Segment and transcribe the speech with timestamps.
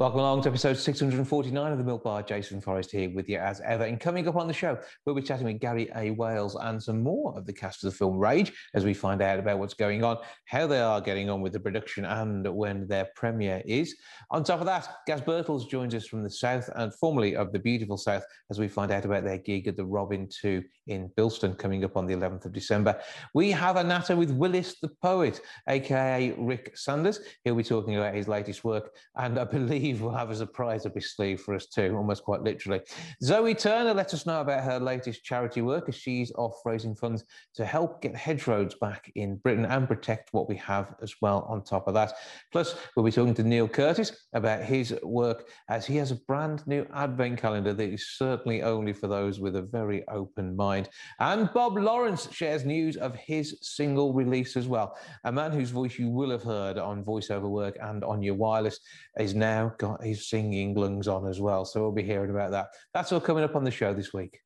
[0.00, 2.22] Welcome along to episode 649 of the Milk Bar.
[2.22, 3.84] Jason Forrest here with you as ever.
[3.84, 6.10] And coming up on the show, we'll be chatting with Gary A.
[6.12, 9.38] Wales and some more of the cast of the film Rage as we find out
[9.38, 13.10] about what's going on, how they are getting on with the production, and when their
[13.14, 13.94] premiere is.
[14.30, 17.58] On top of that, Gaz Birtles joins us from the South and formerly of the
[17.58, 21.56] beautiful South as we find out about their gig at the Robin 2 in Bilston
[21.56, 23.00] coming up on the 11th of December.
[23.32, 27.20] We have a natter with Willis the Poet, aka Rick Sanders.
[27.44, 30.94] He'll be talking about his latest work, and I believe we'll have a surprise up
[30.94, 32.80] his sleeve for us too, almost quite literally.
[33.22, 37.24] Zoe Turner let us know about her latest charity work as she's off raising funds
[37.54, 41.62] to help get hedgerows back in Britain and protect what we have as well on
[41.62, 42.14] top of that.
[42.52, 46.66] Plus, we'll be talking to Neil Curtis about his work as he has a brand
[46.66, 50.79] new advent calendar that is certainly only for those with a very open mind.
[51.18, 54.96] And Bob Lawrence shares news of his single release as well.
[55.24, 58.80] A man whose voice you will have heard on voiceover work and on your wireless
[59.18, 61.64] is now got his singing lungs on as well.
[61.64, 62.68] So we'll be hearing about that.
[62.94, 64.40] That's all coming up on the show this week.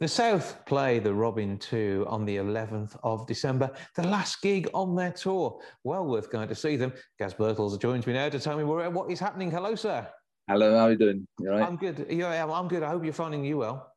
[0.00, 4.96] The South play the Robin 2 on the 11th of December, the last gig on
[4.96, 5.60] their tour.
[5.84, 6.94] Well worth going to see them.
[7.18, 9.50] Gaz Birtles joins me now to tell me what is happening.
[9.50, 10.08] Hello, sir.
[10.48, 11.28] Hello, how are you doing?
[11.38, 11.62] You right?
[11.62, 12.06] I'm good.
[12.08, 12.82] Yeah, I'm good.
[12.82, 13.92] I hope you're finding you well.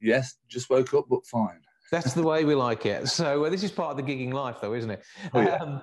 [0.00, 1.58] Yes, just woke up, but fine.
[1.90, 3.08] That's the way we like it.
[3.08, 5.02] So uh, this is part of the gigging life, though, isn't it?
[5.34, 5.56] Oh, yeah.
[5.56, 5.82] Um,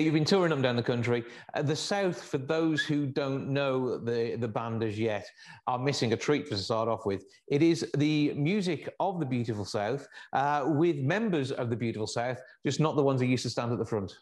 [0.00, 1.24] You've been touring them down the country.
[1.54, 5.26] Uh, the South, for those who don't know the, the band as yet,
[5.66, 7.24] are missing a treat to start off with.
[7.48, 12.40] It is the music of the Beautiful South uh, with members of the Beautiful South,
[12.64, 14.12] just not the ones who used to stand at the front.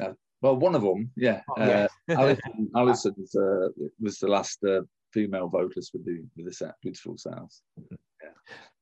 [0.00, 0.12] Uh,
[0.42, 1.40] well, one of them, yeah.
[1.56, 1.86] Oh, yeah.
[2.10, 2.34] Uh,
[2.76, 3.68] Alison, uh,
[4.00, 4.80] was the last uh,
[5.12, 7.60] female vocalist with the with the Beautiful South.
[7.90, 8.28] Yeah.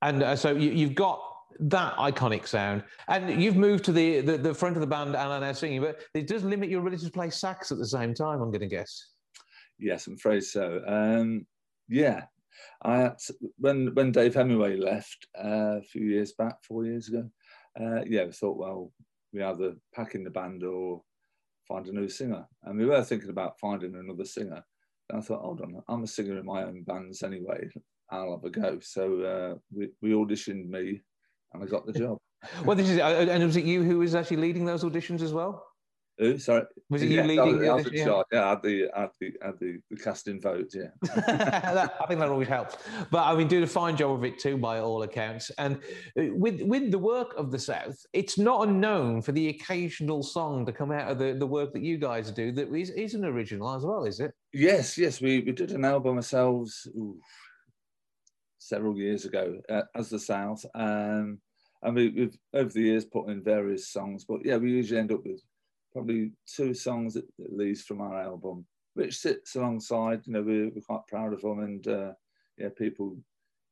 [0.02, 1.20] And so you, have got
[1.58, 2.84] that iconic sound.
[3.08, 5.80] And you've moved to the, the, the, front of the band and are now singing,
[5.80, 8.60] but it does limit your ability to play sax at the same time, I'm going
[8.60, 9.08] to guess.
[9.78, 10.82] Yes, I'm afraid so.
[10.86, 11.46] Um,
[11.88, 12.24] yeah.
[12.82, 17.30] I to, when when Dave Hemingway left uh, a few years back, four years ago,
[17.80, 18.92] uh, yeah, we thought, well,
[19.32, 21.02] we either pack in the band or
[21.66, 22.46] find a new singer.
[22.64, 24.62] And we were thinking about finding another singer.
[25.08, 27.68] And I thought, hold on, I'm a singer in my own bands anyway.
[28.10, 28.78] I'll have a go.
[28.80, 31.00] So uh, we, we auditioned me
[31.52, 32.18] and I got the job.
[32.64, 35.32] well, this is, uh, and was it you who was actually leading those auditions as
[35.32, 35.66] well?
[36.20, 36.38] Who?
[36.38, 36.64] Sorry.
[36.90, 37.66] Was it you leading?
[37.66, 38.26] I was in charge.
[38.30, 40.70] Yeah, I had the, I had the, I had the, the casting vote.
[40.74, 40.88] Yeah.
[41.16, 42.76] that, I think that always helps.
[43.10, 45.50] But I mean, doing a fine job of it too, by all accounts.
[45.56, 45.76] And
[46.18, 50.66] uh, with with the work of the South, it's not unknown for the occasional song
[50.66, 53.24] to come out of the, the work that you guys do that is, is an
[53.24, 54.34] original as well, is it?
[54.52, 55.22] Yes, yes.
[55.22, 56.86] We, we did an album ourselves.
[56.96, 57.18] Ooh,
[58.70, 60.64] several years ago uh, as the South.
[60.74, 61.38] Um,
[61.82, 65.12] and we, have over the years put in various songs, but yeah, we usually end
[65.12, 65.42] up with
[65.92, 68.64] probably two songs at, at least from our album,
[68.94, 70.20] which sits alongside.
[70.26, 72.12] You know, we're, we're quite proud of them, and uh,
[72.58, 73.16] yeah, people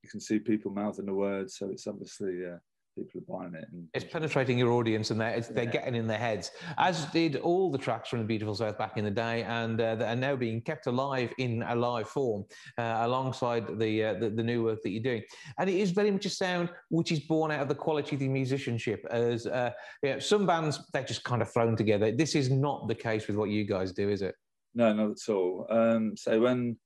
[0.02, 2.58] you can see people mouthing the words, so it's obviously uh,
[3.04, 3.68] people are buying it.
[3.72, 5.70] And, it's penetrating your audience and they're, they're yeah.
[5.70, 9.04] getting in their heads, as did all the tracks from the Beautiful South back in
[9.04, 12.44] the day, and uh, are now being kept alive in a live form
[12.78, 15.22] uh, alongside the, uh, the, the new work that you're doing.
[15.58, 18.20] And it is very much a sound which is born out of the quality of
[18.20, 19.04] the musicianship.
[19.10, 19.70] As uh,
[20.02, 22.12] you know, some bands they're just kind of thrown together.
[22.12, 24.34] This is not the case with what you guys do, is it?
[24.74, 25.66] No, not at all.
[25.70, 26.76] Um, so when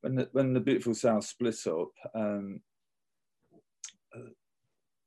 [0.00, 1.88] when the, when the Beautiful South split up.
[2.14, 2.60] Um,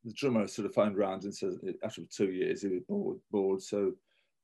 [0.07, 1.51] the drummer sort of phoned around and said
[1.83, 3.17] after two years he was bored.
[3.29, 3.91] bored so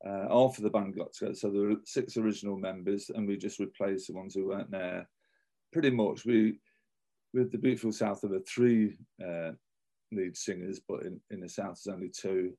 [0.05, 1.35] uh, half of the band got together.
[1.35, 5.07] So there were six original members, and we just replaced the ones who weren't there.
[5.71, 6.59] Pretty much, we
[7.33, 9.51] with the beautiful South there were three uh,
[10.11, 12.51] lead singers, but in, in the South there's only two.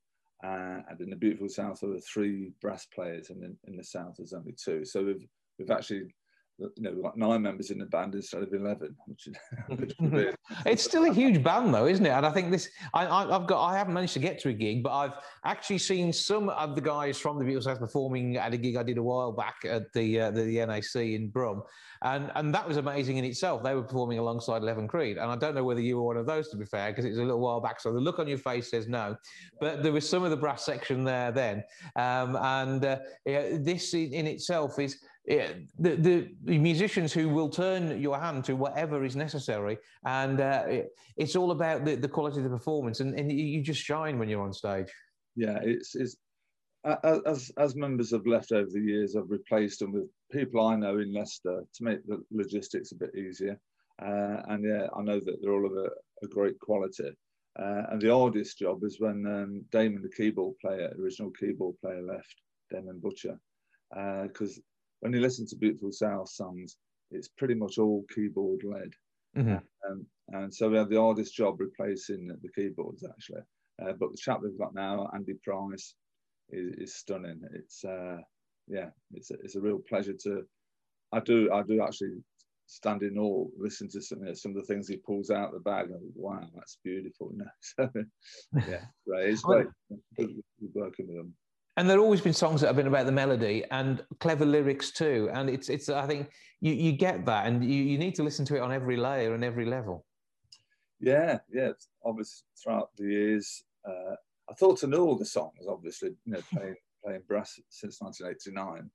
[0.42, 3.84] Uh, and in the beautiful South there were three brass players, and in, in the
[3.84, 4.84] South there's only two.
[4.84, 5.26] So we've
[5.58, 6.14] we've actually
[6.58, 9.36] you know, like nine members in the band instead of 11, which is,
[9.78, 9.94] which
[10.66, 12.10] it's still a huge band though, isn't it?
[12.10, 14.82] And I think this, I, have got, I haven't managed to get to a gig,
[14.82, 15.14] but I've
[15.44, 18.82] actually seen some of the guys from the Beautiful South performing at a gig I
[18.82, 21.62] did a while back at the, uh, the, the, NEC in Brum.
[22.02, 23.62] And, and that was amazing in itself.
[23.62, 25.16] They were performing alongside Eleven Creed.
[25.16, 27.10] And I don't know whether you were one of those to be fair, because it
[27.10, 27.80] was a little while back.
[27.80, 29.16] So the look on your face says no,
[29.60, 31.64] but there was some of the brass section there then.
[31.96, 38.00] Um, and uh, yeah, this in itself is, the, the, the musicians who will turn
[38.00, 42.38] your hand to whatever is necessary, and uh, it, it's all about the, the quality
[42.38, 44.88] of the performance, and, and you just shine when you're on stage.
[45.36, 46.16] Yeah, it's, it's
[46.84, 50.98] as as members have left over the years, I've replaced them with people I know
[50.98, 53.58] in Leicester to make the logistics a bit easier.
[54.02, 55.88] Uh, and yeah, I know that they're all of a,
[56.22, 57.10] a great quality.
[57.58, 62.02] Uh, and the hardest job is when um, Damon, the keyboard player, original keyboard player,
[62.02, 62.34] left,
[62.70, 63.38] Damon Butcher,
[63.90, 64.62] because uh,
[65.04, 66.78] when you listen to Beautiful South songs,
[67.10, 68.90] it's pretty much all keyboard led.
[69.36, 69.56] Mm-hmm.
[69.86, 73.42] Um, and so we have the hardest job replacing the keyboards actually.
[73.82, 75.94] Uh, but the chap we've got now, Andy Price,
[76.48, 77.42] is, is stunning.
[77.52, 78.16] It's uh,
[78.66, 80.44] yeah, it's a, it's a real pleasure to.
[81.12, 82.22] I do I do actually
[82.66, 85.90] stand in awe, listen to some some of the things he pulls out the bag.
[85.90, 87.30] And, wow, that's beautiful.
[87.32, 87.50] You know?
[87.60, 87.90] so,
[88.70, 89.28] yeah, right.
[89.28, 89.66] It's great
[90.72, 91.34] working with them.
[91.76, 94.92] And there have always been songs that have been about the melody and clever lyrics
[94.92, 95.28] too.
[95.32, 96.30] And it's it's I think
[96.60, 99.34] you, you get that, and you, you need to listen to it on every layer
[99.34, 100.06] and every level.
[101.00, 101.72] Yeah, yeah.
[102.04, 104.14] Obviously, throughout the years, uh,
[104.48, 105.66] I thought to know all the songs.
[105.68, 108.90] Obviously, you know, playing playing brass since 1989.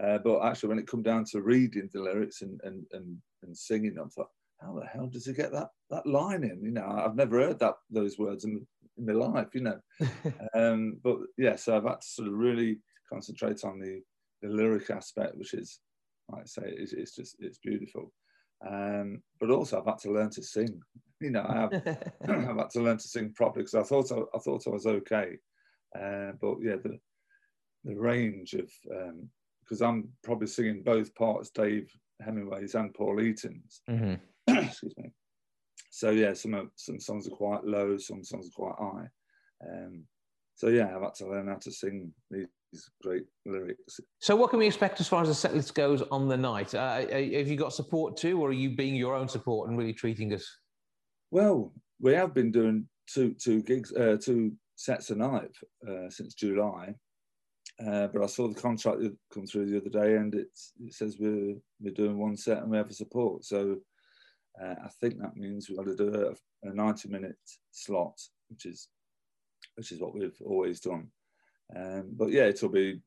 [0.00, 3.56] Uh, but actually, when it come down to reading the lyrics and, and, and, and
[3.56, 4.30] singing them, I thought,
[4.60, 6.62] how the hell does he get that that line in?
[6.62, 8.66] You know, I've never heard that those words in,
[9.00, 9.48] in my life.
[9.54, 9.80] You know,
[10.54, 14.02] um, but yeah, so I've had to sort of really concentrate on the
[14.42, 15.80] the lyric aspect, which is,
[16.30, 18.12] like I say, it's, it's just it's beautiful.
[18.66, 20.80] Um, but also, I've had to learn to sing.
[21.20, 21.72] You know, I have
[22.28, 24.86] I've had to learn to sing properly because I thought I, I, thought I was
[24.86, 25.36] okay,
[25.98, 26.98] uh, but yeah, the
[27.84, 29.28] the range of um,
[29.62, 33.82] because I'm probably singing both parts, Dave Hemingway's and Paul Heaton's.
[33.88, 34.14] Mm-hmm.
[34.58, 35.12] Excuse me.
[35.90, 39.06] So yeah, some some songs are quite low, some songs are quite high.
[39.66, 40.04] Um,
[40.54, 42.46] so yeah, I've had to learn how to sing these
[43.02, 44.00] great lyrics.
[44.20, 46.74] So what can we expect as far as the set list goes on the night?
[46.74, 49.92] Uh, have you got support too, or are you being your own support and really
[49.92, 50.46] treating us?
[51.30, 55.54] Well, we have been doing two two gigs, uh, two sets a night
[55.88, 56.94] uh, since July.
[57.86, 59.00] Uh, but I saw the contract
[59.32, 60.48] come through the other day, and it
[60.90, 63.44] says we're we're doing one set and we have a support.
[63.44, 63.78] So
[64.62, 67.36] uh, I think that means we've got to do a, a, 90 minute
[67.70, 68.18] slot,
[68.48, 68.88] which is
[69.76, 71.08] which is what we've always done.
[71.74, 73.00] Um, but yeah, it'll be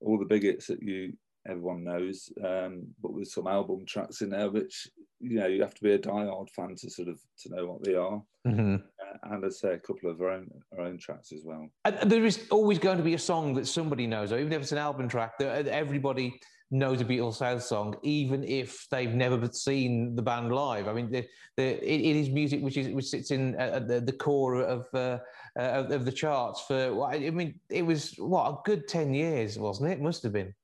[0.00, 1.12] all the big hits that you
[1.48, 4.88] everyone knows, um, but with some album tracks in there, which
[5.20, 7.84] you know you have to be a die-hard fan to sort of to know what
[7.84, 8.22] they are.
[8.46, 8.76] Mm-hmm
[9.22, 11.68] and I'd say a couple of our own our own tracks as well.
[11.84, 14.62] And there is always going to be a song that somebody knows, or even if
[14.62, 16.40] it's an album track, that everybody
[16.72, 20.88] knows a Beautiful South song, even if they've never seen the band live.
[20.88, 21.26] I mean, the,
[21.56, 24.86] the, it, it is music which is which sits in at the, the core of,
[24.94, 25.18] uh,
[25.58, 27.04] uh, of, the charts for.
[27.04, 30.00] I mean, it was what a good ten years, wasn't it?
[30.00, 30.54] must have been.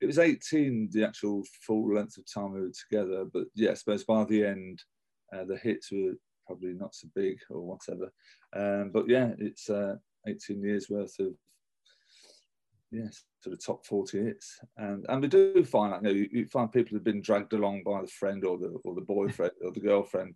[0.00, 3.24] It was eighteen, the actual full length of time we were together.
[3.24, 4.82] But yeah, I suppose by the end,
[5.34, 6.12] uh, the hits were
[6.46, 8.12] probably not so big or whatever.
[8.54, 9.96] Um, but yeah, it's uh,
[10.26, 11.34] 18 years worth of
[12.94, 14.58] yes, sort of top 40 hits.
[14.76, 17.52] And and we do find that you, know, you, you find people have been dragged
[17.52, 20.34] along by the friend or the or the boyfriend or the girlfriend,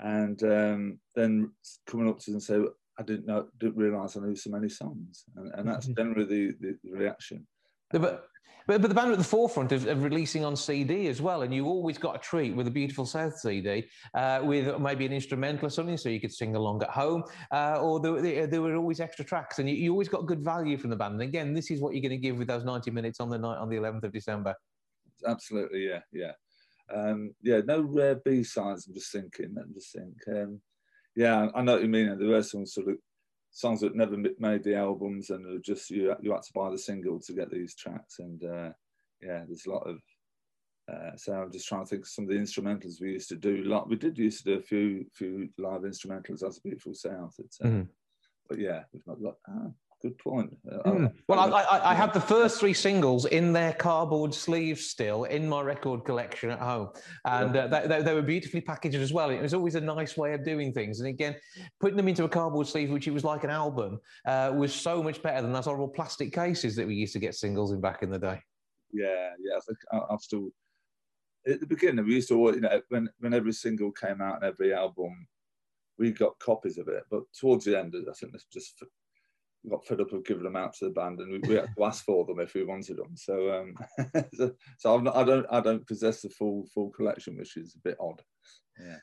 [0.00, 1.52] and um, then
[1.86, 2.60] coming up to them and say,
[2.98, 6.02] I didn't know, didn't realise I knew so many songs, and, and that's mm-hmm.
[6.02, 7.46] generally the, the, the reaction.
[7.90, 8.27] but
[8.68, 11.40] but, but the band are at the forefront of, of, releasing on CD as well,
[11.40, 15.12] and you always got a treat with a Beautiful South CD uh, with maybe an
[15.12, 18.76] instrumental or something, so you could sing along at home, uh, or there, there, were
[18.76, 21.14] always extra tracks, and you, you, always got good value from the band.
[21.14, 23.38] And again, this is what you're going to give with those 90 minutes on the
[23.38, 24.54] night on the 11th of December.
[25.26, 26.32] Absolutely, yeah, yeah,
[26.94, 27.62] um, yeah.
[27.64, 28.86] No rare B sides.
[28.86, 29.56] I'm just thinking.
[29.58, 30.42] I'm just thinking.
[30.42, 30.60] Um,
[31.16, 32.18] yeah, I know what you mean.
[32.18, 32.96] There were some sort of
[33.58, 37.18] songs that never made the albums and just you you had to buy the single
[37.18, 38.20] to get these tracks.
[38.20, 38.70] And uh,
[39.20, 39.98] yeah there's a lot of
[40.90, 43.36] uh, so I'm just trying to think of some of the instrumentals we used to
[43.36, 46.94] do like we did used to do a few few live instrumentals as a beautiful
[46.94, 47.82] south uh, mm-hmm.
[48.48, 50.56] but yeah we've not got ah, good point.
[50.66, 51.12] Mm.
[51.26, 55.48] Well, I, I, I, have the first three singles in their cardboard sleeves still in
[55.48, 56.90] my record collection at home,
[57.24, 59.30] and uh, they, they, were beautifully packaged as well.
[59.30, 61.36] It was always a nice way of doing things, and again,
[61.80, 65.02] putting them into a cardboard sleeve, which it was like an album, uh, was so
[65.02, 68.02] much better than those horrible plastic cases that we used to get singles in back
[68.02, 68.40] in the day.
[68.92, 70.50] Yeah, yeah, I think I, I've still.
[71.46, 74.44] At the beginning, we used to, you know, when when every single came out and
[74.44, 75.26] every album,
[75.98, 77.04] we got copies of it.
[77.10, 78.82] But towards the end, I think it's just
[79.68, 81.84] got fed up of giving them out to the band, and we, we had to
[81.84, 83.16] ask for them if we wanted them.
[83.16, 83.74] So, um,
[84.34, 87.88] so, so not, i don't, I don't possess the full full collection, which is a
[87.88, 88.22] bit odd.
[88.80, 88.98] Yeah.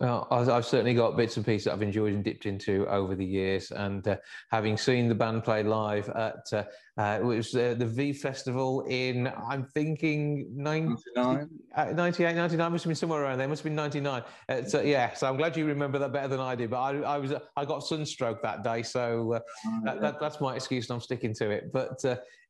[0.00, 3.24] Well, I've certainly got bits and pieces that I've enjoyed and dipped into over the
[3.24, 3.72] years.
[3.72, 4.16] And uh,
[4.50, 6.62] having seen the band play live at uh,
[6.96, 11.48] uh, it was uh, the V Festival in, I'm thinking 99?
[11.76, 13.48] 98, 99, must have been somewhere around there.
[13.48, 14.22] Must have been 99.
[14.48, 16.70] Uh, so, yeah, so I'm glad you remember that better than I did.
[16.70, 20.40] But I, I was I got sunstroke that day, so uh, oh, that, that, that's
[20.40, 21.72] my excuse, and I'm sticking to it.
[21.72, 21.98] But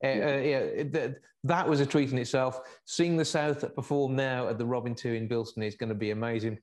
[0.03, 1.09] yeah, yeah
[1.45, 2.61] that was a treat in itself.
[2.85, 6.11] Seeing the South perform now at the Robin 2 in Bilston is going to be
[6.11, 6.59] amazing.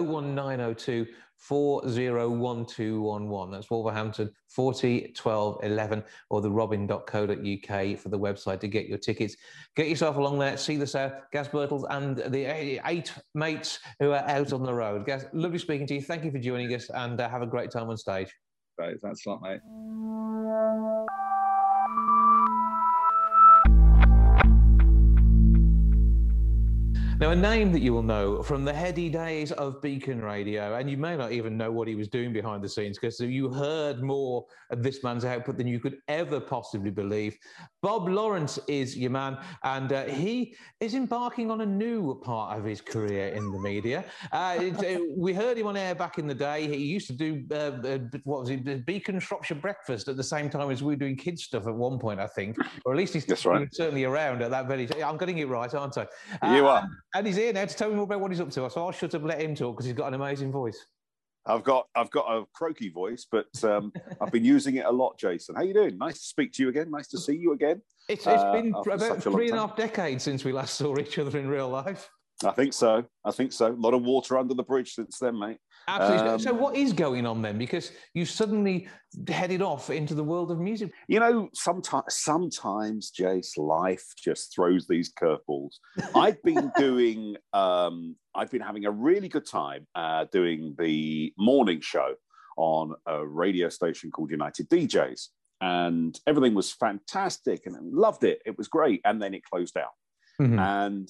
[0.00, 1.06] 01902
[1.42, 3.52] 401211.
[3.52, 9.36] That's Wolverhampton 40 12 11 or the robin.co.uk for the website to get your tickets.
[9.74, 14.24] Get yourself along there, see the South, Gaz Birtles and the eight mates who are
[14.28, 15.04] out on the road.
[15.04, 16.02] Gaz, lovely speaking to you.
[16.02, 18.32] Thank you for joining us and uh, have a great time on stage.
[18.78, 19.00] Great.
[19.00, 19.60] Thanks a lot, mate.
[27.22, 30.90] Now, a name that you will know from the heady days of Beacon Radio, and
[30.90, 34.02] you may not even know what he was doing behind the scenes because you heard
[34.02, 37.38] more of this man's output than you could ever possibly believe.
[37.80, 42.64] Bob Lawrence is your man, and uh, he is embarking on a new part of
[42.64, 44.04] his career in the media.
[44.32, 46.66] Uh, it, it, we heard him on air back in the day.
[46.66, 50.50] He used to do, uh, uh what was it, Beacon Shropshire Breakfast at the same
[50.50, 53.14] time as we were doing kids stuff at one point, I think, or at least
[53.14, 53.72] he's right.
[53.72, 55.04] certainly around at that very time.
[55.04, 56.08] I'm getting it right, aren't I?
[56.52, 56.84] you are.
[57.14, 58.70] And he's here now to tell me more about what he's up to.
[58.70, 60.86] So shut up and let him talk because he's got an amazing voice.
[61.44, 65.18] I've got I've got a croaky voice, but um, I've been using it a lot.
[65.18, 65.98] Jason, how you doing?
[65.98, 66.90] Nice to speak to you again.
[66.90, 67.82] Nice to see you again.
[68.08, 71.18] It's, it's uh, been about three and a half decades since we last saw each
[71.18, 72.08] other in real life.
[72.44, 73.04] I think so.
[73.24, 73.68] I think so.
[73.68, 75.58] A lot of water under the bridge since then, mate.
[75.88, 76.28] Absolutely.
[76.28, 77.58] Um, so, what is going on then?
[77.58, 78.88] Because you suddenly
[79.28, 80.92] headed off into the world of music.
[81.08, 85.72] You know, sometimes, sometimes, Jace, life just throws these curveballs.
[86.14, 91.80] I've been doing, um, I've been having a really good time uh, doing the morning
[91.80, 92.14] show
[92.56, 95.28] on a radio station called United DJs,
[95.60, 98.40] and everything was fantastic, and I loved it.
[98.46, 99.86] It was great, and then it closed down,
[100.40, 100.58] mm-hmm.
[100.58, 101.08] and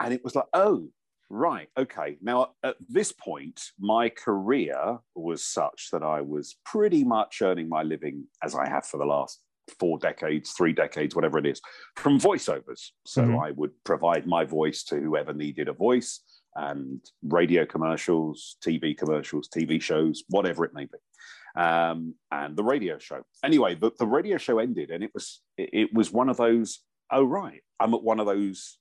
[0.00, 0.88] and it was like, oh,
[1.30, 2.16] right, okay.
[2.20, 7.82] Now, at this point, my career was such that I was pretty much earning my
[7.82, 9.40] living as I have for the last
[9.80, 11.60] four decades, three decades, whatever it is,
[11.96, 12.90] from voiceovers.
[13.04, 13.38] So mm-hmm.
[13.38, 16.20] I would provide my voice to whoever needed a voice
[16.54, 21.60] and radio commercials, TV commercials, TV shows, whatever it may be.
[21.60, 23.22] Um, and the radio show.
[23.44, 26.80] Anyway, the, the radio show ended, and it was it, it was one of those.
[27.10, 28.78] Oh right, I'm at one of those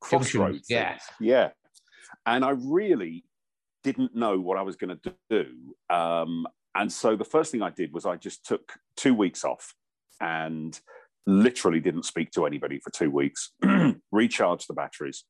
[0.00, 0.66] crossroads.
[0.68, 0.98] Yeah.
[1.20, 1.50] Yeah.
[2.26, 3.24] And I really
[3.84, 5.46] didn't know what I was going to do.
[5.94, 9.74] Um, and so the first thing I did was I just took two weeks off
[10.20, 10.78] and
[11.26, 13.52] literally didn't speak to anybody for two weeks,
[14.12, 15.24] recharged the batteries.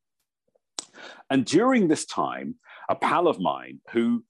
[1.31, 2.57] And during this time,
[2.89, 4.25] a pal of mine who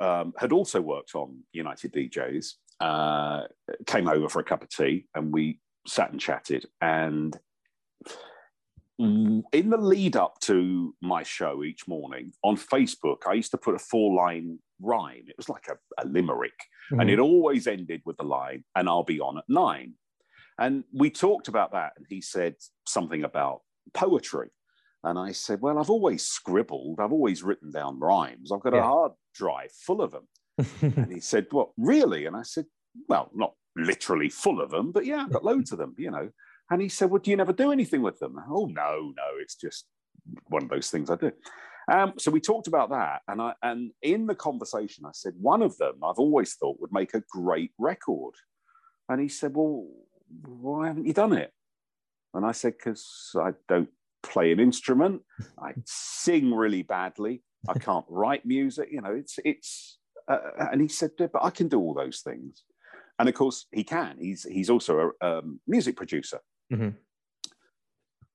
[0.00, 3.42] um, had also worked on United DJs uh,
[3.86, 6.66] came over for a cup of tea and we sat and chatted.
[6.80, 7.38] And
[9.52, 13.74] in the lead up to my show each morning on Facebook, I used to put
[13.74, 15.24] a four line rhyme.
[15.26, 16.52] It was like a, a limerick,
[16.90, 17.00] mm-hmm.
[17.00, 19.94] and it always ended with the line, and I'll be on at nine.
[20.58, 22.56] And we talked about that, and he said
[22.86, 23.62] something about
[23.94, 24.50] poetry.
[25.04, 28.80] And I said, Well, I've always scribbled, I've always written down rhymes, I've got yeah.
[28.80, 30.28] a hard drive full of them.
[30.82, 32.26] and he said, What, really?
[32.26, 32.66] And I said,
[33.08, 36.30] Well, not literally full of them, but yeah, I've got loads of them, you know.
[36.72, 38.36] And he said, Well, do you never do anything with them?
[38.48, 39.84] Oh, no, no, it's just
[40.48, 41.30] one of those things I do.
[41.92, 43.20] Um, so we talked about that.
[43.28, 46.90] And, I, and in the conversation, I said, One of them I've always thought would
[46.90, 48.32] make a great record.
[49.10, 49.86] And he said, Well,
[50.46, 51.52] why haven't you done it?
[52.32, 53.90] And I said, Because I don't
[54.22, 55.20] play an instrument,
[55.62, 58.88] I sing really badly, I can't write music.
[58.90, 60.38] You know, it's, it's, uh,
[60.72, 62.62] and he said, But I can do all those things.
[63.18, 64.16] And of course, he can.
[64.18, 66.40] He's, he's also a um, music producer.
[66.72, 66.88] Mm-hmm.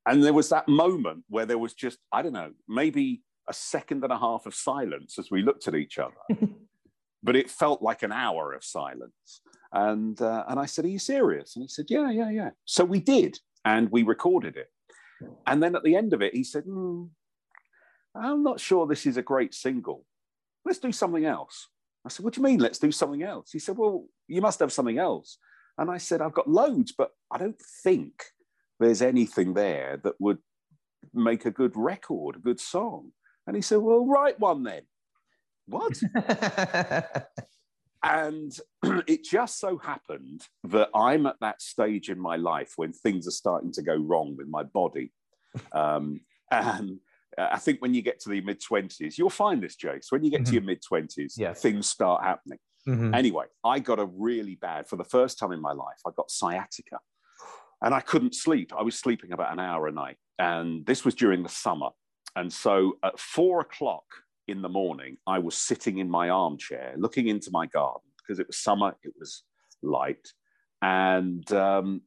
[0.06, 4.04] And there was that moment where there was just, I don't know, maybe a second
[4.04, 6.16] and a half of silence as we looked at each other.
[7.24, 9.42] but it felt like an hour of silence.
[9.74, 11.56] And, uh, and I said, Are you serious?
[11.56, 12.50] And he said, Yeah, yeah, yeah.
[12.66, 14.70] So we did, and we recorded it.
[15.46, 17.10] And then at the end of it, he said, mm,
[18.16, 20.06] I'm not sure this is a great single.
[20.66, 21.68] Let's do something else.
[22.06, 23.52] I said, What do you mean, let's do something else?
[23.52, 25.38] He said, Well, you must have something else.
[25.78, 28.24] And I said, I've got loads, but I don't think
[28.80, 30.40] there's anything there that would
[31.14, 33.12] make a good record, a good song.
[33.46, 34.82] And he said, Well, write one then.
[35.68, 36.00] What?
[38.04, 38.58] and
[39.08, 43.32] it just so happened that I'm at that stage in my life when things are
[43.32, 45.12] starting to go wrong with my body.
[45.72, 47.00] Um, and
[47.38, 50.08] uh, I think when you get to the mid 20s, you'll find this, Jace.
[50.10, 50.50] When you get Mm-hmm.
[50.50, 51.54] to your mid 20s, Yeah.
[51.54, 52.60] things start happening.
[52.88, 53.14] Mhm.
[53.14, 56.32] Anyway, I got a really bad, for the first time in my life, I got
[56.32, 57.00] sciatica
[57.82, 58.72] and I couldn't sleep.
[58.76, 60.18] I was sleeping about an hour a night.
[60.40, 61.90] And this was during the summer.
[62.36, 64.06] And so at four o'clock
[64.48, 68.48] in the morning, I was sitting in my armchair looking into my garden because it
[68.48, 69.44] was summer, it was
[69.82, 70.28] light.
[70.82, 72.02] And um,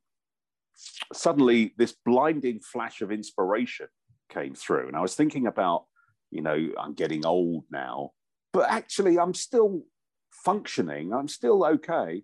[1.12, 3.88] suddenly, this blinding flash of inspiration
[4.30, 4.87] came through.
[4.88, 5.87] And I was thinking about,
[6.30, 8.12] you know, I'm getting old now,
[8.52, 9.82] but actually, I'm still
[10.30, 12.22] functioning, I'm still okay.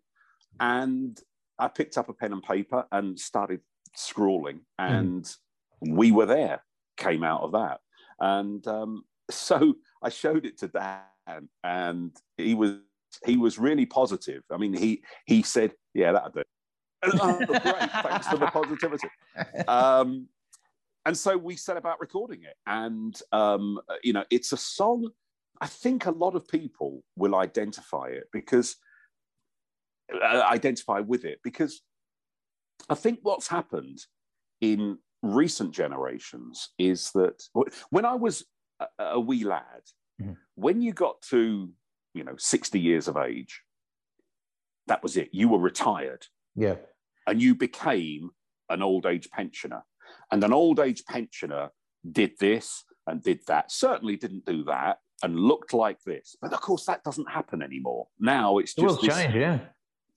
[0.60, 1.18] And
[1.58, 3.60] I picked up a pen and paper and started
[3.94, 5.28] scrawling, and
[5.80, 6.62] we were there,
[6.96, 7.80] came out of that.
[8.20, 12.76] And um, so I showed it to Dan, and he was
[13.24, 14.42] he was really positive.
[14.50, 16.42] I mean, he he said, "Yeah, that'll do."
[17.02, 17.62] And, oh, great!
[17.62, 19.08] Thanks for the positivity.
[19.68, 20.28] Um,
[21.04, 25.10] and so we set about recording it, and um, you know, it's a song.
[25.60, 28.76] I think a lot of people will identify it because
[30.12, 31.82] uh, identify with it because
[32.88, 33.98] I think what's happened
[34.60, 37.42] in recent generations is that
[37.90, 38.44] when I was
[38.80, 39.82] a, a wee lad,
[40.20, 40.36] Mhm.
[40.54, 41.70] when you got to
[42.14, 43.62] you know 60 years of age,
[44.86, 45.28] that was it.
[45.32, 46.76] You were retired Yeah.
[47.26, 48.30] and you became
[48.68, 49.82] an old age pensioner.
[50.30, 51.70] And an old age pensioner
[52.10, 56.36] did this and did that, certainly didn't do that and looked like this.
[56.40, 58.08] But of course, that doesn't happen anymore.
[58.18, 59.58] Now it's just this, changed, yeah.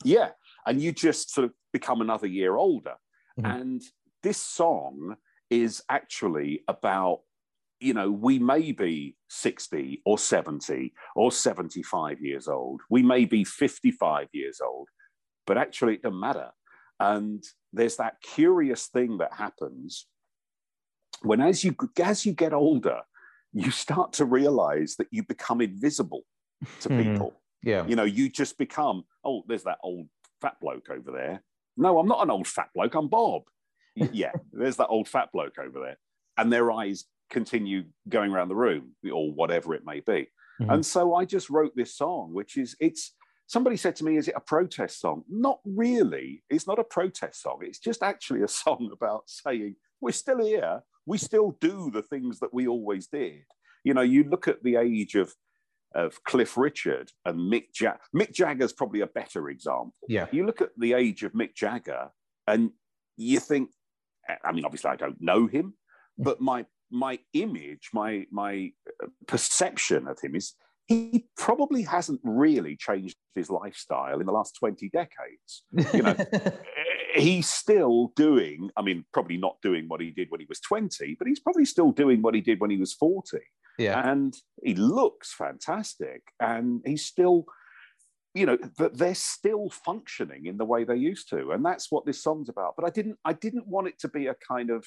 [0.04, 0.30] yeah.
[0.66, 2.96] And you just sort of become another year older.
[3.40, 3.60] Mhm.
[3.60, 3.82] And
[4.24, 5.16] this song
[5.50, 7.22] is actually about,
[7.80, 12.82] you know, we may be 60 or 70 or 75 years old.
[12.90, 14.90] We may be 55 years old,
[15.48, 16.52] but actually it doesn't matter.
[17.00, 20.08] And there's that curious thing that happens
[21.22, 23.02] when as you as you get older,
[23.54, 26.24] you start to realize that you become invisible
[26.82, 27.04] to Mhm.
[27.04, 27.86] people Yeah.
[27.88, 30.08] you know, you just become, oh, there's that old
[30.40, 31.44] fat bloke over there.
[31.76, 33.44] No, I'm not an old fat bloke, I'm Bob.
[34.14, 35.98] Yeah, there's that old fat bloke over there.
[36.38, 40.30] And their eyes continue going around the room or whatever it may be.
[40.62, 40.74] Mhm.
[40.74, 43.14] And so I just wrote this song, which is, it's,
[43.48, 45.24] somebody said to me, is it a protest song?
[45.28, 46.44] Not really.
[46.50, 47.60] It's not a protest song.
[47.64, 50.82] It's just actually a song about saying, we're still here.
[51.10, 53.44] We still do the things that we always did.
[53.84, 55.34] You know, you look at the age of
[55.96, 58.00] of Cliff Richard and Mick Jagger.
[58.16, 59.96] Mick Jagger's probably a better example.
[60.08, 60.28] Yeah.
[60.32, 62.10] You look at the age of Mick Jagger
[62.46, 62.70] and
[63.18, 63.72] you think,
[64.46, 65.74] I mean, obviously I don't know him,
[66.18, 68.72] but my my image, my my
[69.04, 70.54] uh, perception of him is
[70.88, 75.64] he probably hasn't really changed his lifestyle in the last 20 decades.
[75.94, 76.16] You know,
[77.16, 81.16] he's still doing, I mean, probably not doing what he did when he was 20,
[81.18, 83.40] but he's probably still doing what he did when he was 40
[83.80, 84.12] yeah.
[84.12, 87.46] and he looks fantastic and he's still
[88.36, 92.06] you know that they're still functioning in the way they used to and that's what
[92.06, 94.86] this song's about but i didn't i didn't want it to be a kind of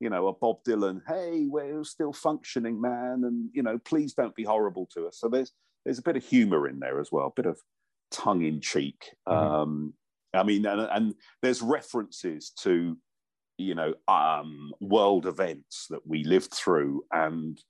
[0.00, 4.34] you know a bob dylan hey we're still functioning man and you know please don't
[4.34, 5.52] be horrible to us so there's
[5.84, 7.60] there's a bit of humor in there as well a bit of
[8.10, 9.32] tongue in cheek Mhm.
[9.32, 9.94] um
[10.34, 12.96] i mean and, and there's references to
[13.58, 17.60] you know um world events that we lived through and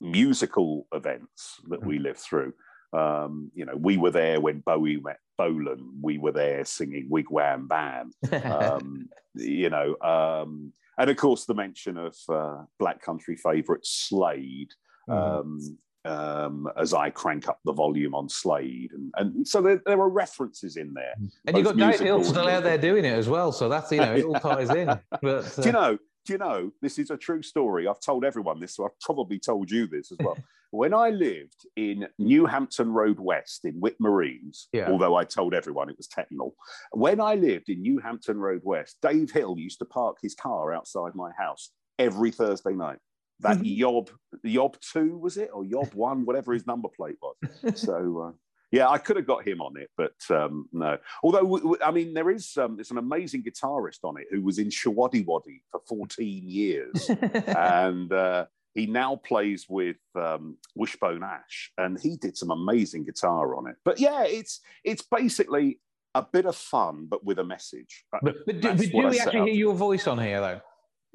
[0.00, 2.52] musical events that we lived through.
[2.92, 5.98] Um, you know, we were there when Bowie met Bolan.
[6.00, 8.12] We were there singing Wigwam Bam.
[8.44, 14.72] Um, you know, um, and of course the mention of uh, Black Country favourite Slade.
[15.08, 20.00] Um, um, as I crank up the volume on Slade, and, and so there, there
[20.00, 21.14] are references in there.
[21.46, 23.52] and you've got Dave Hill still out there doing it as well.
[23.52, 24.86] So that's, you know, it all ties in.
[25.22, 25.98] But, uh, Do you know?
[26.24, 26.72] Do you know?
[26.82, 27.86] This is a true story.
[27.86, 30.36] I've told everyone this, so I've probably told you this as well.
[30.70, 34.90] when I lived in New Hampton Road West in Whitmore Reans, Yeah.
[34.90, 36.54] although I told everyone it was Tettenhall,
[36.92, 40.74] when I lived in New Hampton Road West, Dave Hill used to park his car
[40.74, 42.98] outside my house every Thursday night.
[43.40, 44.10] That Yob,
[44.42, 47.80] Yob two was it, or Yob one, whatever his number plate was.
[47.80, 48.28] So.
[48.28, 48.36] Uh,
[48.72, 50.98] yeah, I could have got him on it, but um, no.
[51.22, 54.42] Although, w- w- I mean, there is um, there's an amazing guitarist on it who
[54.42, 57.08] was in Showaddywaddy for 14 years,
[57.46, 63.56] and uh, he now plays with um, Wishbone Ash, and he did some amazing guitar
[63.56, 63.76] on it.
[63.84, 65.80] But yeah, it's it's basically
[66.16, 68.04] a bit of fun, but with a message.
[68.12, 70.60] Uh, but, but do, but do we actually hear your voice on here, though?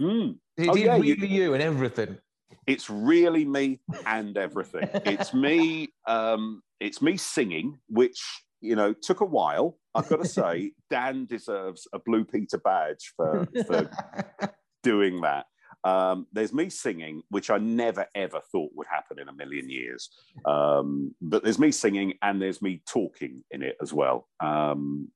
[0.02, 0.36] Mm.
[0.58, 2.18] Is Oh, it yeah, you- really you and everything?
[2.68, 4.88] it's really me and everything.
[5.06, 5.90] It's me.
[6.08, 8.20] Um, it's me singing, which
[8.62, 9.78] you know took a while.
[9.96, 13.90] I've got to say, Dan deserves a Blue Peter badge for for
[14.84, 15.46] doing that.
[15.84, 20.10] Um, there's me singing, which I never ever thought would happen in a million years.
[20.46, 24.28] Um, but there's me singing, and there's me talking in it as well.
[24.40, 25.10] Um,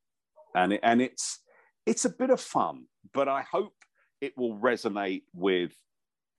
[0.55, 1.39] and it, and it's
[1.85, 3.73] it's a bit of fun, but I hope
[4.21, 5.73] it will resonate with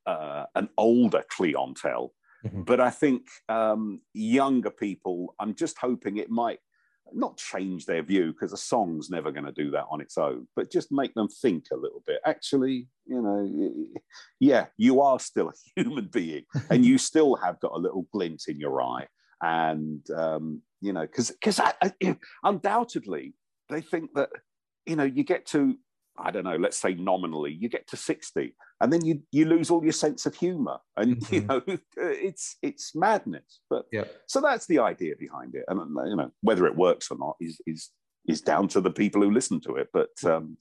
[0.07, 2.13] uh, an older clientele.
[2.45, 2.63] Mm-hmm.
[2.63, 6.61] But I think um, younger people, I'm just hoping it might
[7.13, 10.47] not change their view because a song's never going to do that on its own,
[10.57, 12.21] but just make them think a little bit.
[12.25, 14.01] Actually, you know,
[14.41, 18.45] yeah, you are still a human being and you still have got a little glint
[18.49, 19.07] in your eye.
[19.43, 21.61] And, um, you know, because because
[22.43, 23.35] undoubtedly
[23.69, 24.31] they think that,
[24.87, 25.77] you know, you get to
[26.19, 29.71] I don't know, let's say nominally, you get to 60 and then you, you lose
[29.71, 30.79] all your sense of humor.
[30.97, 31.35] And, mm-hmm.
[31.35, 31.63] you know,
[31.97, 33.61] it's, it's madness.
[33.69, 34.05] But yeah.
[34.27, 35.65] so that's the idea behind it.
[35.69, 37.91] And, you know, whether it works or not is, is,
[38.29, 39.89] is down to the people who listen to it.
[39.93, 40.57] But um,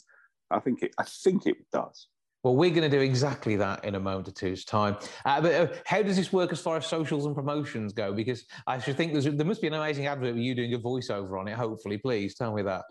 [0.52, 2.08] I think it, I think it does.
[2.46, 4.98] Well, we're going to do exactly that in a moment or two's time.
[5.26, 8.14] Uh, but uh, how does this work as far as socials and promotions go?
[8.14, 11.40] Because I should think there must be an amazing advert with you doing a voiceover
[11.40, 11.56] on it.
[11.56, 12.84] Hopefully, please tell me that.